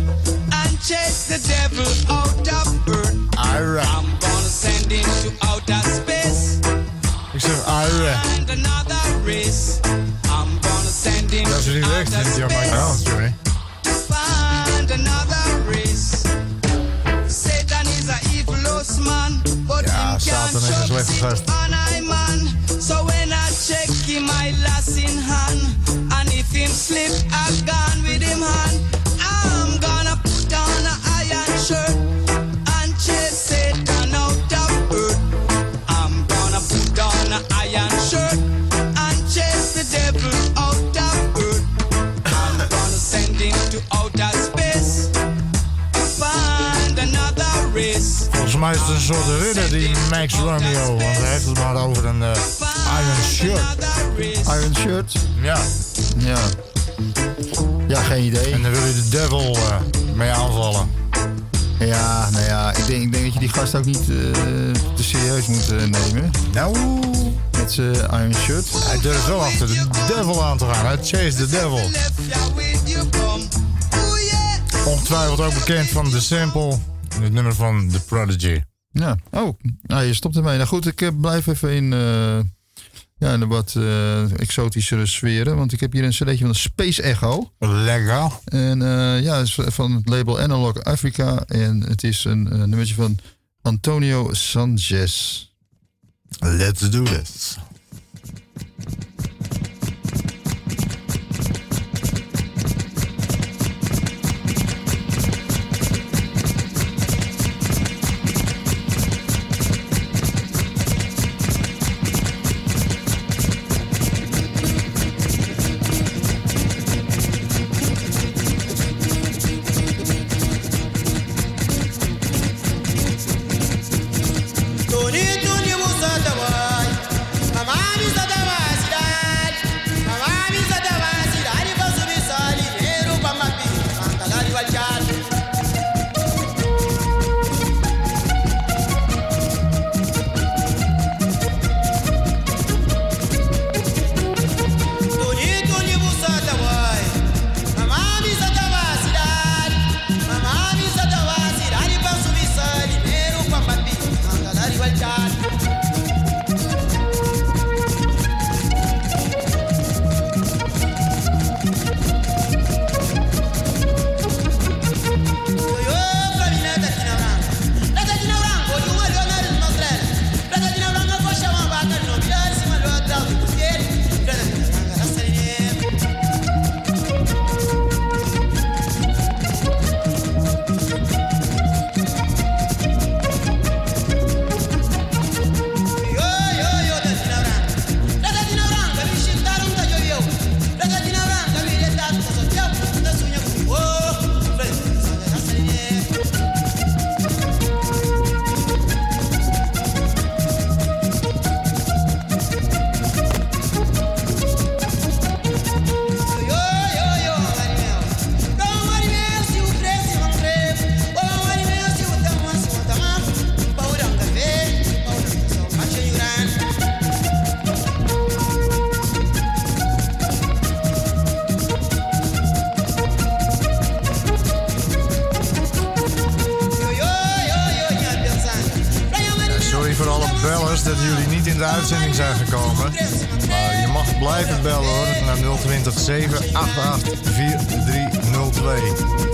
[0.52, 3.16] and chase the devil out of earth.
[3.38, 6.60] I'm gonna send him to outer space.
[7.38, 8.14] Zeg Ira.
[8.22, 9.80] Find another race.
[10.30, 12.64] I'm gonna send him is to outer niet jammer.
[12.64, 13.04] Ja, space.
[13.04, 13.34] sorry.
[13.82, 16.24] Find another race.
[17.28, 22.48] Satan is a evil host man, but him Satan can't een show on I man.
[22.80, 25.60] So when I check him, my last in hand,
[26.12, 27.45] and if him slip, I
[48.66, 50.86] mij is het een soort ridder, die Max Romeo.
[50.86, 52.30] Want hij heeft het maar over een eh,
[53.00, 53.60] iron shirt.
[54.46, 55.12] Iron shirt?
[55.42, 55.58] Ja.
[56.16, 56.38] Ja.
[57.88, 58.52] Ja, geen idee.
[58.52, 59.76] En dan wil je de devil eh,
[60.14, 60.90] mee aanvallen.
[61.78, 64.06] Ja, nou ja, ik denk, ik denk dat je die gast ook niet eh,
[64.94, 66.30] te serieus moet nemen.
[66.52, 66.76] Nou.
[67.58, 68.66] Met zijn iron shirt.
[68.74, 70.86] Hij durft wel achter de devil aan te gaan.
[70.86, 71.90] Hij chase the devil.
[74.84, 76.78] Ongetwijfeld ook bekend van The Sample.
[77.20, 78.60] Het nummer van The Prodigy.
[78.90, 80.56] Ja, oh, nou, je stopt ermee.
[80.56, 82.38] Nou goed, ik eh, blijf even in, eh,
[83.18, 85.56] ja, in de wat eh, exotischere sferen.
[85.56, 87.52] Want ik heb hier een cd'tje van de Space Echo.
[87.58, 88.30] Lekker.
[88.44, 88.80] En
[89.22, 91.44] ja, het is van het label Analog Africa.
[91.46, 93.18] En het is een nummertje van
[93.62, 95.44] Antonio Sanchez.
[96.38, 97.56] Let's do this.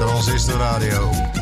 [0.03, 1.42] Transistor Radio.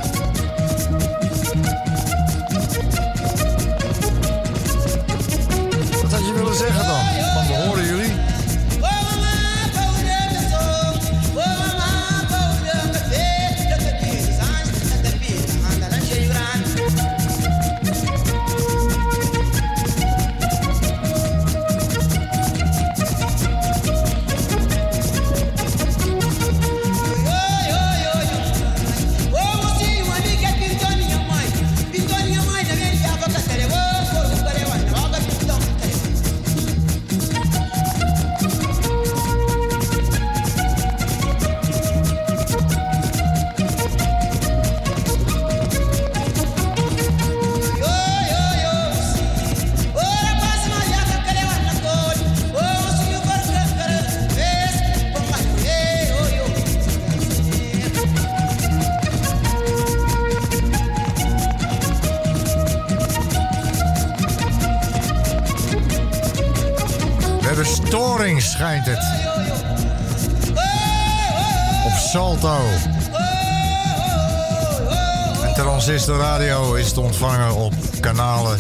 [76.11, 78.59] Transistor Radio is te ontvangen op kanalen.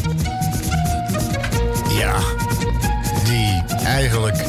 [1.98, 2.14] Ja,
[3.24, 4.44] die eigenlijk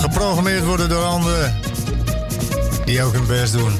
[0.00, 1.54] geprogrammeerd worden door anderen.
[2.84, 3.72] Die ook hun best doen.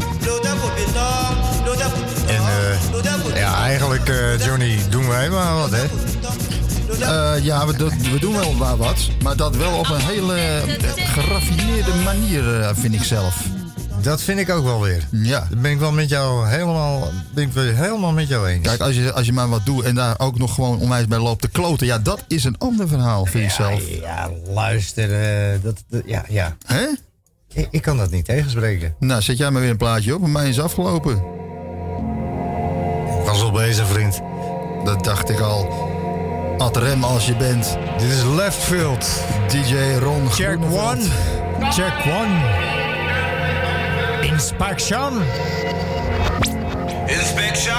[2.27, 5.85] En eh, ja, eigenlijk, eh, Johnny, doen wij maar wat, hè?
[7.01, 9.09] Eh, ja, we, doen- we doen wel wat.
[9.23, 10.63] Maar dat wel op een hele
[10.97, 13.35] geraffineerde manier, vind ik zelf.
[14.05, 15.09] Dat vind ik ook wel weer.
[15.11, 15.47] Ja.
[15.51, 18.67] Dat ben ik wel met jou helemaal, ben ik weer helemaal met jou eens.
[18.67, 21.19] Kijk, als je, als je maar wat doet en daar ook nog gewoon onwijs bij
[21.19, 21.87] loopt te kloten.
[21.87, 23.89] Ja, dat is een ander verhaal, vind ik zelf.
[24.01, 25.13] Ja, luister,
[25.53, 26.57] eh, dat, dat- ja, ja.
[26.67, 26.87] Hè?
[27.53, 28.95] Ik, ik kan dat niet tegenspreken.
[28.99, 30.21] Nou, zet jij maar weer een plaatje op.
[30.21, 31.23] Bij mij is afgelopen.
[33.25, 34.21] Was al bezig, vriend.
[34.85, 35.73] Dat dacht ik al.
[36.59, 37.77] Ad rem als je bent.
[37.99, 39.07] Dit is Left Field.
[39.49, 40.81] DJ Ron Check Groeneveld.
[40.81, 41.03] one.
[41.73, 42.84] Check one.
[44.35, 45.23] Inspection.
[47.09, 47.73] Inspection,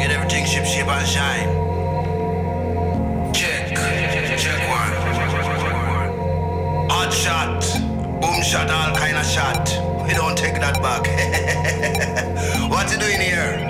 [0.00, 1.48] get everything ship shape and shine.
[3.32, 3.68] Check,
[4.36, 4.92] check one.
[6.90, 7.62] Hot shot,
[8.20, 9.68] boom shot, all kind of shot.
[10.04, 11.06] We don't take that back.
[12.70, 13.69] what you doing here?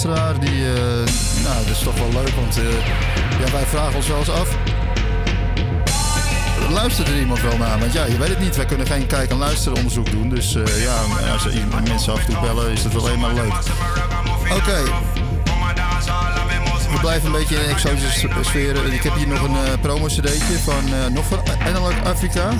[0.00, 0.82] Die, eh,
[1.42, 2.64] nou, dat is toch wel leuk, want eh,
[3.44, 4.56] ja, wij vragen ons wel eens af.
[6.70, 7.78] Luistert er iemand wel naar?
[7.78, 8.56] Want ja, je weet het niet.
[8.56, 10.28] Wij kunnen geen kijk- en luisteronderzoek doen.
[10.28, 10.94] Dus eh, ja,
[11.32, 11.46] als
[11.88, 13.52] mensen af en toe bellen, is dat wel eenmaal leuk.
[14.56, 14.82] Oké.
[16.92, 18.92] We blijven een beetje in een exotische sfeer.
[18.92, 22.50] Ik heb hier nog een promo-cd'tje van nog van Analog Africa.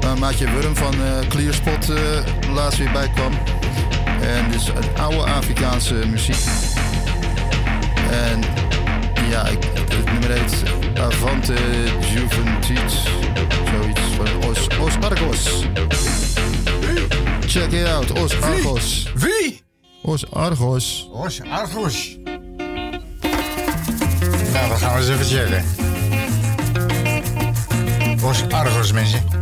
[0.00, 0.94] Waar Maatje Wurm van
[1.28, 1.88] Clearspot
[2.54, 3.32] laatst weer bij kwam.
[4.26, 6.44] En dus een oude Afrikaanse muziek.
[8.10, 8.40] En
[9.30, 10.62] ja, ik, het nummer heet
[11.00, 11.54] Avante
[12.14, 13.02] Juventus.
[13.72, 15.64] Zoiets van Os, Os Argos.
[17.46, 19.12] Check it out, Os Argos.
[19.14, 19.62] Wie?
[20.02, 21.08] Os Argos.
[21.12, 22.16] Os Argos.
[24.52, 25.64] Nou, dat gaan we eens even checken.
[28.24, 29.35] Os Argos, mensen.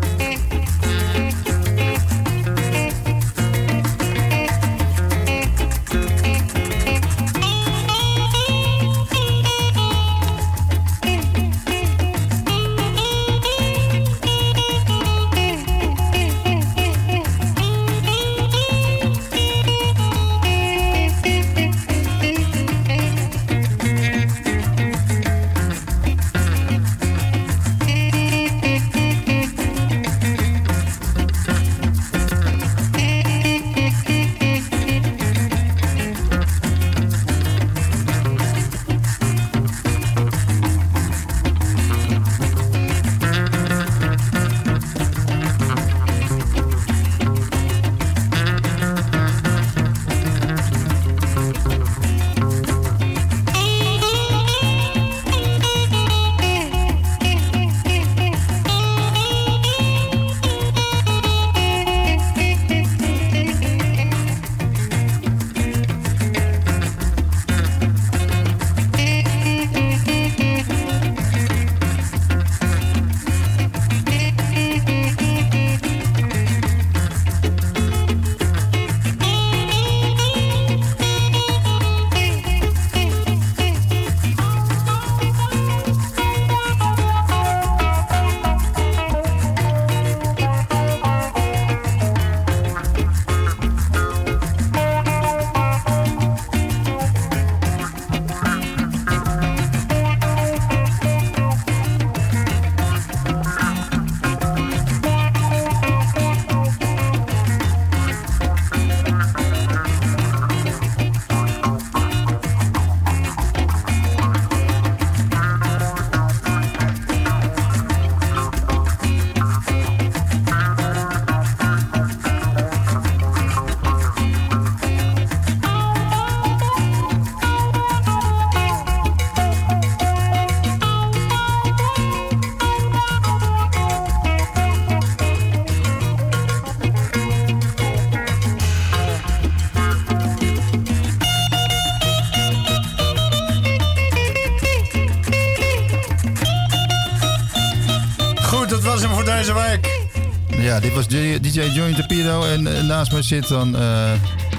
[150.75, 153.77] Ja, dit was DJ Johnny Tapiro en eh, naast mij zit dan...
[153.77, 154.13] eh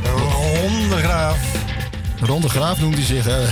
[0.03, 1.37] Ron de Graaf.
[2.19, 3.43] Ron de Graaf noemt hij zich, hè?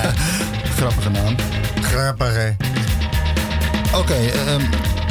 [0.76, 1.34] Grappige naam.
[1.80, 2.50] Grappig, hè?
[3.98, 4.60] Oké, ehm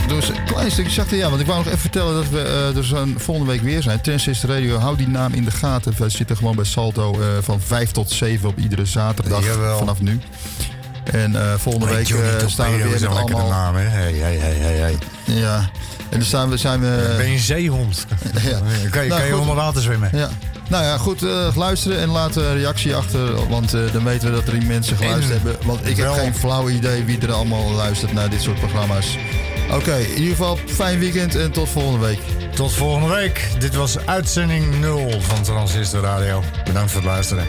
[0.08, 1.18] dus een klein stukje zachter.
[1.18, 3.82] Ja, want ik wou nog even vertellen dat we eh, er zo'n volgende week weer
[3.82, 4.02] zijn.
[4.02, 5.94] Transistor Radio, hou die naam in de gaten.
[5.98, 9.78] We zitten gewoon bij Salto eh, van 5 tot 7 op iedere zaterdag Jawel.
[9.78, 10.20] vanaf nu.
[11.04, 13.50] En eh, volgende Hey, week eh, staan we weer met een lekkere allemaal...
[13.64, 13.82] naam, hè?
[13.82, 14.98] Hey, hey, hey, hey, hey.
[15.24, 15.70] Ja,
[16.12, 17.14] en dan staan we, zijn we...
[17.18, 18.06] Ben je een zeehond?
[18.44, 18.60] Ja.
[18.90, 19.42] Kan je, Nou, kan je goed.
[19.42, 20.10] onder water zwemmen?
[20.14, 20.30] Ja.
[20.70, 23.48] Nou ja, goed eh, luisteren en laat een reactie achter.
[23.50, 25.68] Want eh, dan weten we dat er die mensen geluisterd En hebben.
[25.68, 29.18] Want ik heb geen flauw idee wie er allemaal luistert naar dit soort programma's.
[29.72, 32.20] Oké, in ieder geval fijn weekend en tot volgende week.
[32.56, 33.48] Tot volgende week.
[33.60, 36.44] Dit was uitzending 0 van Transistor Radio.
[36.66, 37.46] Bedankt voor het luisteren.